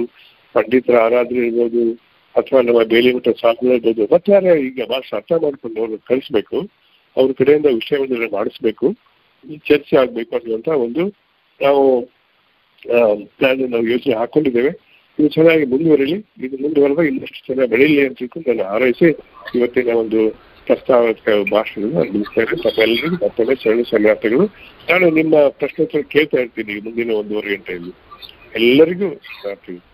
[0.55, 1.83] ಪಂಡಿತರ ಆರಾಧನೆ ಇರ್ಬೋದು,
[2.35, 4.03] ಅಥವಾ ನಮ್ಮ ಬೇಲಿಮಠ ಸ್ವಾಮಿಗಳು ಇರ್ಬೋದು.
[4.13, 6.59] ಮತ್ತಾರ ಈಗ ಭಾಷೆ ಅರ್ಥ ಮಾಡ್ಕೊಂಡು ಅವ್ರನ್ನ ಕಳಿಸ್ಬೇಕು.
[7.17, 8.87] ಅವ್ರ ಕಡೆಯಿಂದ ವಿಷಯವನ್ನು ಮಾಡಿಸ್ಬೇಕು.
[9.69, 11.03] ಚರ್ಚೆ ಆಗ್ಬೇಕು ಅನ್ನುವಂತ ಒಂದು
[11.61, 11.83] ನಾವು
[13.39, 14.73] ಪ್ಲಾನ್ ನಾವು ಯೋಚನೆ ಹಾಕೊಂಡಿದ್ದೇವೆ.
[15.19, 16.19] ಇದು ಚೆನ್ನಾಗಿ ಮುಂದುವರಿಲಿ.
[16.45, 19.09] ಇದು ಮುಂದುವರೆದ ಇನ್ನಷ್ಟು ಚೆನ್ನಾಗಿ ಬೆಳೀಲಿ ಅಂತ ನಾನು ಹಾರೈಸಿ
[19.59, 20.21] ಇವತ್ತಿನ ಒಂದು
[20.67, 24.47] ಪ್ರಸ್ತಾವಿಕ ಭಾಷಣವನ್ನು ಮುಗಿಸ್ತೇನೆ ತಮ್ಮೆಲ್ಲರಿಗೂ ಮತ್ತೊಮ್ಮೆ ಶರಣ ಶರಣಾರ್ಥಿಗಳು
[24.91, 27.93] ನಾನು ನಿಮ್ಮ ಪ್ರಶ್ನೋತ್ತರ ಕೇಳ್ತಾ ಇರ್ತೀನಿ ಮುಂದಿನ ಒಂದೂವರೆ ಗಂಟೆಯಲ್ಲಿ.
[28.55, 29.94] ಎಲ್ಲರಿಗೂ ಶರಣಾರ್ಥಿಗಳು